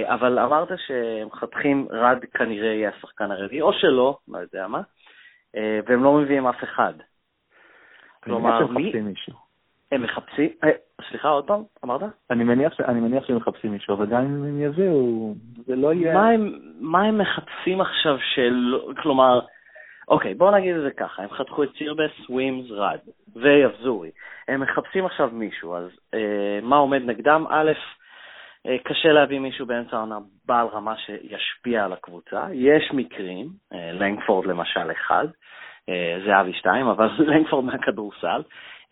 אבל 0.06 0.39
אמרת 0.39 0.67
שהם 0.88 1.32
חתכים, 1.32 1.88
רד 1.91 2.25
כנראה 2.34 2.73
יהיה 2.73 2.89
השחקן 2.89 3.32
הרביעי, 3.32 3.62
או 3.62 3.73
שלא, 3.73 4.17
לא 4.28 4.38
יודע 4.38 4.67
מה, 4.67 4.82
והם 5.86 6.04
לא 6.04 6.13
מביאים 6.13 6.47
אף 6.47 6.63
אחד. 6.63 6.93
כלומר, 8.23 8.67
מי... 8.67 8.91
הם 9.95 10.03
מחפשים, 10.03 10.49
אה, 10.63 10.69
סליחה, 11.10 11.27
עוד 11.27 11.47
פעם, 11.47 11.63
אמרת? 11.84 12.01
אני 12.29 12.43
מניח, 12.43 12.79
אני 12.81 12.99
מניח 12.99 13.25
שהם 13.27 13.36
מחפשים 13.36 13.71
מישהו, 13.71 13.93
אבל 13.95 14.05
גם 14.05 14.21
אם 14.21 14.43
הם 14.43 14.62
יביאו, 14.62 15.34
זה 15.65 15.75
לא 15.75 15.93
יהיה... 15.93 16.13
מה 16.13 16.29
הם, 16.29 16.60
מה 16.79 17.01
הם 17.01 17.17
מחפשים 17.17 17.81
עכשיו 17.81 18.17
של... 18.19 18.79
כלומר, 19.01 19.39
אוקיי, 20.08 20.34
בואו 20.34 20.51
נגיד 20.51 20.75
את 20.75 20.81
זה 20.81 20.91
ככה, 20.91 21.23
הם 21.23 21.29
חתכו 21.29 21.63
את 21.63 21.69
סירבס, 21.77 22.29
ווימס, 22.29 22.71
רד 22.71 22.99
ויבזורי. 23.36 24.12
הם 24.47 24.62
מחפשים 24.62 25.05
עכשיו 25.05 25.29
מישהו, 25.34 25.75
אז 25.75 25.89
אה, 26.13 26.60
מה 26.62 26.75
עומד 26.75 27.01
נגדם? 27.05 27.45
א', 27.49 27.71
אה, 28.67 28.77
קשה 28.84 29.12
להביא 29.12 29.39
מישהו 29.39 29.65
באמצע 29.65 29.97
העונה 29.97 30.17
בעל 30.45 30.67
רמה 30.67 30.95
שישפיע 30.97 31.86
על 31.86 31.93
הקבוצה. 31.93 32.45
יש 32.53 32.91
מקרים, 32.93 33.47
אה, 33.73 33.91
לנגפורד 33.91 34.45
למשל 34.45 34.91
אחד, 34.91 35.27
אה, 35.89 36.17
זהבי 36.25 36.53
שתיים, 36.53 36.88
אבל 36.88 37.10
לנגפורד 37.29 37.65
מהכדורסל. 37.65 38.41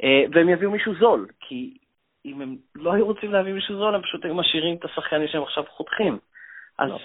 אה, 0.04 0.24
והם 0.32 0.50
יביאו 0.50 0.72
מישהו 0.72 0.96
זול, 0.96 1.28
כי 1.40 1.78
אם 2.26 2.42
הם 2.42 2.58
לא 2.76 2.94
היו 2.94 3.06
רוצים 3.06 3.32
להביא 3.32 3.54
מישהו 3.54 3.78
זול, 3.78 3.96
הם 3.96 4.02
פשוט 4.02 4.26
היו 4.26 4.36
משאירים 4.36 4.76
את 4.76 4.86
השחקנים 4.86 5.28
שהם 5.28 5.44
עכשיו 5.44 5.64
חותכים. 5.70 6.18
אז 6.80 6.90
לא, 6.90 7.00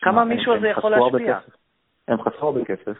כמה, 0.00 0.24
מישהו 0.24 0.54
הזה 0.54 0.68
יכול 0.68 0.90
להשפיע? 0.90 1.38
הם 2.08 2.22
חסכו 2.22 2.46
הרבה 2.46 2.64
כסף. 2.64 2.96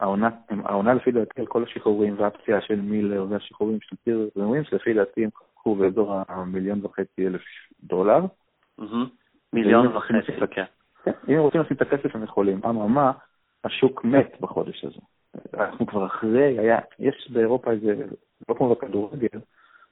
העונה, 0.00 0.28
העונה 0.64 0.94
לפי 0.94 1.12
דעתי 1.12 1.40
על 1.40 1.46
כל 1.46 1.62
השחרורים 1.62 2.14
והפציעה 2.18 2.60
של 2.60 2.80
מילר 2.80 3.26
והשחרורים 3.28 3.78
של 3.80 3.96
פירר 4.04 4.28
וווינס, 4.36 4.72
לפי 4.72 4.94
דעתי 4.94 5.24
הם 5.24 5.30
חסכו 5.36 5.74
באזור 5.74 6.14
המיליון 6.28 6.84
וחצי 6.84 7.26
אלף 7.26 7.42
דולר. 7.82 8.20
מיליון 9.52 9.86
וחצי. 9.86 10.32
כן. 10.50 10.64
אם 11.28 11.34
הם 11.34 11.40
רוצים 11.40 11.60
לשים 11.60 11.76
את 11.76 11.82
הכסף 11.82 12.14
הם 12.14 12.22
יכולים. 12.22 12.60
אממה, 12.64 13.12
השוק 13.64 14.04
מת 14.04 14.40
בחודש 14.40 14.84
הזה. 14.84 15.00
אנחנו 15.54 15.86
כבר 15.86 16.06
אחרי, 16.06 16.58
היה, 16.58 16.78
יש 16.98 17.30
באירופה 17.30 17.70
איזה, 17.70 17.94
לא 18.48 18.54
כמו 18.54 18.74
בכדורגל, 18.74 19.38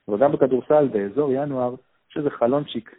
אבל 0.09 0.19
גם 0.19 0.33
בכדורסל, 0.33 0.89
באזור 0.89 1.33
ינואר, 1.33 1.75
יש 2.11 2.17
איזה 2.17 2.31
חלונצ'יק 2.31 2.95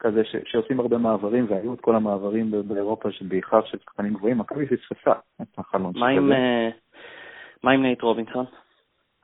כזה 0.00 0.24
ש, 0.24 0.36
שעושים 0.44 0.80
הרבה 0.80 0.98
מעברים, 0.98 1.46
והיו 1.48 1.74
את 1.74 1.80
כל 1.80 1.96
המעברים 1.96 2.50
באירופה, 2.68 3.10
שבעיקר 3.12 3.64
של 3.64 3.78
שחקנים 3.78 4.14
גבוהים, 4.14 4.38
מכבי 4.38 4.66
פספסה 4.66 5.12
את 5.42 5.58
החלונצ'יק 5.58 6.02
הזה. 6.02 6.34
אה, 6.34 6.68
מה 7.62 7.70
עם 7.70 7.82
נייט 7.82 8.02
רובינסון? 8.02 8.44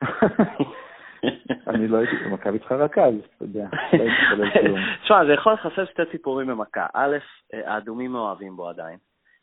אני 1.67 1.89
לא 1.89 1.97
הייתי, 1.97 2.17
מכבי 2.31 2.59
צריכה 2.59 2.75
רכז, 2.75 3.15
אתה 3.37 3.45
יודע, 3.45 3.69
לא 3.73 4.03
הייתי 4.03 4.17
כולל 4.31 4.51
כלום. 4.61 4.79
תשמע, 5.03 5.25
זה 5.27 5.33
יכול 5.33 5.53
לחסל 5.53 5.87
שתי 5.87 6.03
ציפורים 6.11 6.47
במכה. 6.47 6.87
א', 6.95 7.17
אה, 7.55 7.75
האדומים 7.75 8.15
אוהבים 8.15 8.57
בו 8.57 8.69
עדיין, 8.69 8.99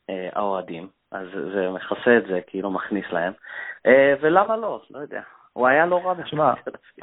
האוהדים. 0.09 0.87
אז 1.11 1.27
זה 1.53 1.69
מכסה 1.69 2.17
את 2.17 2.23
זה, 2.27 2.39
כאילו 2.47 2.71
מכניס 2.71 3.05
להם. 3.11 3.33
אה, 3.85 4.13
ולמה 4.21 4.57
לא? 4.57 4.81
לא 4.91 4.99
יודע. 4.99 5.21
הוא 5.53 5.67
היה 5.67 5.85
לא 5.85 6.05
רע. 6.05 6.23
תשמע, 6.23 6.53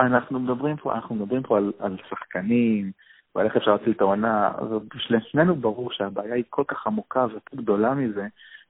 אנחנו 0.01 0.40
מדברים 0.40 0.77
פה, 0.77 0.95
אנחנו 0.95 1.14
מדברים 1.14 1.43
פה 1.43 1.57
על, 1.57 1.73
על 1.79 1.97
שחקנים, 2.11 2.93
ועל 3.35 3.47
איך 3.47 3.57
אפשר 3.57 3.73
להציל 3.73 3.93
את 3.93 4.01
העונה, 4.01 4.53
ולשנינו 5.11 5.57
ברור 5.57 5.93
שהבעיה 5.93 6.35
היא 6.35 6.45
כל 6.51 6.64
כך 6.69 6.87
עמוקה 6.87 7.27
ויותר 7.31 7.57
גדולה 7.57 7.95
מזה, 7.95 8.27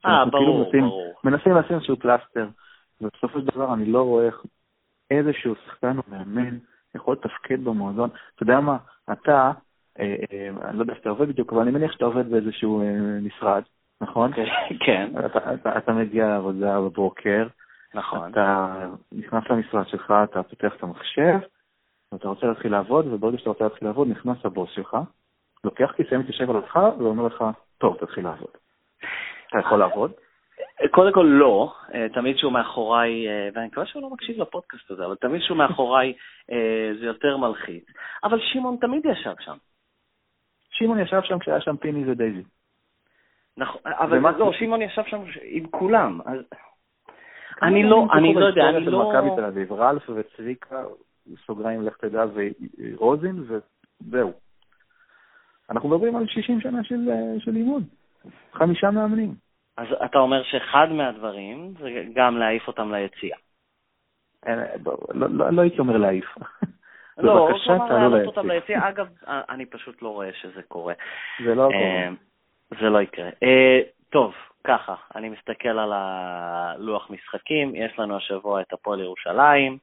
אה, 0.07 0.25
ברור, 0.25 0.31
כאילו 0.31 0.65
מנסים, 0.65 0.81
ברור. 0.81 1.15
מנסים 1.25 1.57
לשים 1.57 1.77
איזשהו 1.77 1.97
פלסטר, 1.97 2.49
ובסופו 3.01 3.41
של 3.41 3.47
דבר 3.47 3.75
אני 3.75 3.87
לא 3.87 4.03
רואה 4.03 4.27
איך 4.27 4.45
איזשהו 5.11 5.55
שחקן 5.67 5.99
או 5.99 6.03
מאמן 6.09 6.59
יכול 6.95 7.17
לתפקד 7.17 7.65
במועדון. 7.65 8.11
אתה 8.35 8.43
יודע 8.43 8.61
מה, 8.61 8.77
אתה, 9.13 9.53
אה, 10.01 10.15
אה, 10.33 10.69
אני 10.69 10.77
לא 10.77 10.83
יודע 10.83 10.93
איך 10.93 11.01
אתה 11.01 11.11
עובד 11.11 11.29
בדיוק, 11.29 11.53
אבל 11.53 11.63
אני 11.63 11.71
מניח 11.71 11.93
שאתה 11.93 12.05
עובד 12.05 12.31
באיזשהו 12.31 12.83
אה, 12.83 13.21
משרד, 13.23 13.63
נכון? 14.05 14.31
כן. 14.87 15.11
אתה, 15.27 15.55
אתה, 15.55 15.79
אתה 15.79 15.93
מגיע 15.93 16.27
לעבודה 16.27 16.81
בבוקר, 16.81 17.47
נכון. 17.95 18.31
אתה 18.31 18.75
נכנס 19.13 19.45
למשרד 19.51 19.89
שלך, 19.89 20.15
אתה 20.25 20.43
פותח 20.43 20.73
את 20.77 20.83
המחשב, 20.83 21.39
ואתה 22.13 22.29
רוצה 22.29 22.47
להתחיל 22.47 22.73
לעבוד, 22.73 23.07
וברגע 23.07 23.39
שאתה 23.39 23.51
רוצה 23.51 23.65
להתחיל 23.65 23.89
לעבוד, 23.89 24.09
נכנס 24.09 24.37
הבוס 24.45 24.71
שלך, 24.75 24.97
לוקח 25.65 25.93
כיסא, 25.97 26.15
מתיישב 26.15 26.51
על 26.51 26.57
אותך, 26.57 26.79
ואומר 26.99 27.27
לך, 27.27 27.45
טוב, 27.79 27.97
תתחיל 28.01 28.25
לעבוד. 28.25 28.51
אתה 29.49 29.59
יכול 29.59 29.79
לעבוד? 29.79 30.13
קודם 30.91 31.13
כל 31.13 31.27
לא, 31.29 31.75
אה, 31.95 32.07
תמיד 32.15 32.37
שהוא 32.39 32.53
מאחוריי, 32.53 33.29
אה, 33.29 33.49
ואני 33.55 33.67
מקווה 33.67 33.87
שהוא 33.87 34.03
לא 34.03 34.11
מקשיב 34.11 34.41
לפודקאסט 34.41 34.91
הזה, 34.91 35.07
אבל 35.07 35.15
תמיד 35.15 35.43
שהוא 35.43 35.59
מאחוריי 35.59 36.13
אה, 36.53 36.91
זה 37.01 37.07
יותר 37.07 37.37
מלחיץ. 37.37 37.85
אבל 38.25 38.39
שמעון 38.41 38.77
תמיד 38.81 39.07
ישב 39.07 39.35
שם. 39.41 39.57
שמעון 40.71 41.01
ישב 41.01 41.21
שם 41.23 41.39
כשהיה 41.39 41.61
שם 41.61 41.77
פיני 41.77 42.11
ודייזי. 42.11 42.43
נכון, 43.57 43.81
אבל 43.85 44.19
לא, 44.39 44.53
שמעון 44.53 44.83
ישב 44.83 45.03
שם 45.07 45.23
עם 45.43 45.67
כולם, 45.67 46.21
אז... 46.27 46.39
אני 47.63 47.83
לא, 47.83 48.07
אני 48.13 48.35
לא 48.35 48.47
יודע, 48.47 48.69
אני 48.69 48.85
לא... 48.85 49.11
מכבי 49.11 49.37
תל 49.37 49.45
אביב, 49.45 49.73
רלף 49.73 50.11
וצביקה, 50.11 50.85
סוגריים 51.47 51.83
לך 51.83 51.97
תדע, 51.97 52.25
ורוזין, 52.35 53.45
וזהו. 53.49 54.33
אנחנו 55.71 55.89
מדברים 55.89 56.17
על 56.17 56.27
60 56.27 56.61
שנה 56.61 56.85
של, 56.85 57.11
של 57.39 57.51
לימוד. 57.51 57.83
חמישה 58.53 58.91
מאמנים. 58.91 59.35
אז 59.77 59.87
אתה 60.05 60.19
אומר 60.19 60.43
שאחד 60.43 60.87
מהדברים 60.91 61.75
זה 61.81 62.05
גם 62.15 62.37
להעיף 62.37 62.69
אותם 62.69 62.93
ליציאה. 62.93 63.39
לא, 64.85 64.97
לא, 65.15 65.51
לא 65.53 65.63
הייתי 65.63 65.79
אומר 65.79 65.97
להעיף. 65.97 66.35
לא, 67.19 67.49
בבקשה, 67.49 67.79
תעלו 67.89 68.09
ליציאה. 68.09 68.27
אותם 68.27 68.51
ליציאה. 68.51 68.89
אגב, 68.89 69.09
אני 69.27 69.67
פשוט 69.67 70.03
לא 70.03 70.09
רואה 70.09 70.33
שזה 70.33 70.63
קורה. 70.63 70.95
זה 71.45 71.55
לא 71.55 71.69
קורה. 71.73 72.17
זה 72.71 72.91
לא 72.91 73.03
יקרה. 73.03 73.29
אה, 73.43 73.81
טוב, 74.11 74.35
ככה, 74.65 74.95
אני 75.15 75.29
מסתכל 75.29 75.69
על 75.69 75.93
הלוח 75.93 77.11
משחקים, 77.11 77.75
יש 77.75 77.99
לנו 77.99 78.17
השבוע 78.17 78.61
את 78.61 78.73
הפועל 78.73 79.01
ירושלים 79.01 79.79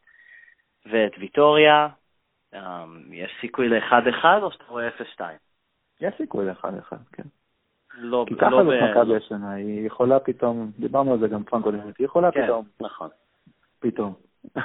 ואת 0.85 1.11
ויטוריה. 1.19 1.87
אה, 2.53 2.85
יש 3.11 3.31
סיכוי 3.41 3.69
ל-1-1 3.69 4.25
או 4.41 4.51
שאתה 4.51 4.63
רואה 4.67 4.89
0-2? 4.89 5.21
יש 6.01 6.13
סיכוי 6.17 6.45
ל-1-1, 6.45 6.95
כן. 7.11 7.23
לא, 7.93 8.25
כי 8.27 8.35
ככה 8.35 8.49
לא 8.49 8.63
זאת 8.63 8.73
מכבי 8.91 9.15
השנה, 9.15 9.51
היא 9.51 9.87
יכולה 9.87 10.19
פתאום, 10.19 10.71
דיברנו 10.79 11.13
על 11.13 11.19
זה 11.19 11.27
גם 11.27 11.43
פעם 11.43 11.61
קודמת, 11.61 11.97
היא 11.97 12.05
יכולה 12.05 12.31
כן, 12.31 12.43
פתאום. 12.43 12.65
נכון. 12.81 13.09
פתאום. 13.79 14.13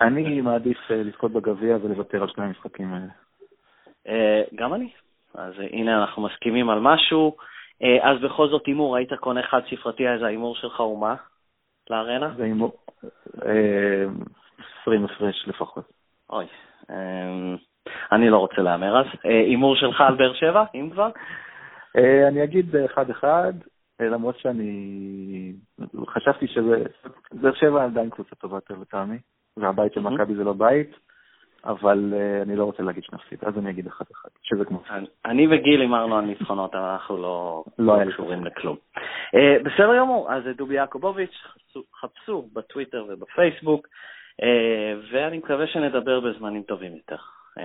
אני 0.00 0.40
מעדיף 0.40 0.78
אה, 0.90 1.02
לזכות 1.02 1.32
בגביע 1.32 1.76
ולוותר 1.76 2.22
על 2.22 2.28
שני 2.28 2.44
המשחקים 2.44 2.92
האלה. 2.92 3.12
אה, 4.08 4.42
גם 4.54 4.74
אני. 4.74 4.90
אז 5.34 5.52
הנה, 5.72 6.00
אנחנו 6.00 6.22
מסכימים 6.22 6.70
על 6.70 6.78
משהו. 6.80 7.36
אה, 7.82 8.10
אז 8.10 8.20
בכל 8.20 8.48
זאת 8.48 8.66
הימור, 8.66 8.96
היית 8.96 9.12
קונה 9.12 9.42
חד 9.42 9.60
ספרתי, 9.70 10.08
אז 10.08 10.22
ההימור 10.22 10.54
שלך 10.56 10.80
הוא 10.80 11.00
מה? 11.00 11.14
לארנה? 11.90 12.34
זה 12.36 12.44
הימור, 12.44 12.72
20 14.82 15.04
הפרש 15.04 15.44
לפחות. 15.46 15.84
אוי, 16.30 16.46
אני 18.12 18.30
לא 18.30 18.38
רוצה 18.38 18.62
להמר 18.62 19.00
אז. 19.00 19.06
הימור 19.24 19.76
שלך 19.76 20.00
על 20.00 20.14
באר 20.14 20.34
שבע, 20.34 20.64
אם 20.74 20.90
כבר? 20.92 21.10
אני 22.28 22.44
אגיד 22.44 22.76
1-1, 23.22 23.24
למרות 24.00 24.38
שאני 24.38 25.52
חשבתי 26.06 26.46
שזה, 26.46 26.84
באר 27.32 27.54
שבע 27.54 27.84
עדיין 27.84 28.10
קבוצה 28.10 28.34
טובה 28.34 28.56
יותר 28.56 28.74
לטעמי. 28.80 29.18
והבית 29.56 29.92
של 29.92 30.00
מכבי 30.00 30.34
זה 30.34 30.44
לא 30.44 30.52
בית, 30.52 30.90
אבל 31.64 32.12
uh, 32.12 32.42
אני 32.42 32.56
לא 32.56 32.64
רוצה 32.64 32.82
להגיד 32.82 33.04
שנפסיד, 33.04 33.38
אז 33.44 33.58
אני 33.58 33.70
אגיד 33.70 33.86
אחד 33.86 34.04
אחד, 34.12 34.28
שזה 34.42 34.64
כמו... 34.64 34.82
אני 35.24 35.46
וגיל 35.50 35.80
הימרנו 35.80 36.18
על 36.18 36.24
ניצחונות, 36.24 36.74
אבל 36.74 36.84
אנחנו 36.84 37.16
לא, 37.16 37.64
לא, 37.78 38.04
לא 38.04 38.12
קשורים 38.12 38.44
לכלום. 38.44 38.76
Uh, 38.96 39.62
בסדר 39.64 39.98
גמור, 39.98 40.32
אז 40.32 40.42
דובי 40.56 40.74
יעקובוביץ', 40.74 41.34
חפשו, 41.42 41.82
חפשו 42.00 42.48
בטוויטר 42.52 43.04
ובפייסבוק, 43.08 43.86
uh, 43.86 44.44
ואני 45.12 45.38
מקווה 45.38 45.66
שנדבר 45.66 46.20
בזמנים 46.20 46.62
טובים 46.62 46.96
יותר. 46.96 47.16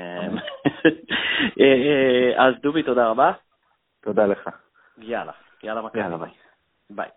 אז 2.37 2.53
דובי, 2.61 2.83
תודה 2.83 3.07
רבה. 3.07 3.31
תודה 4.01 4.25
לך. 4.25 4.49
יאללה, 4.97 5.31
יאללה 5.63 5.81
מכבי. 5.81 5.99
יאללה, 5.99 6.17
ביי. 6.17 6.29
ביי. 6.89 7.09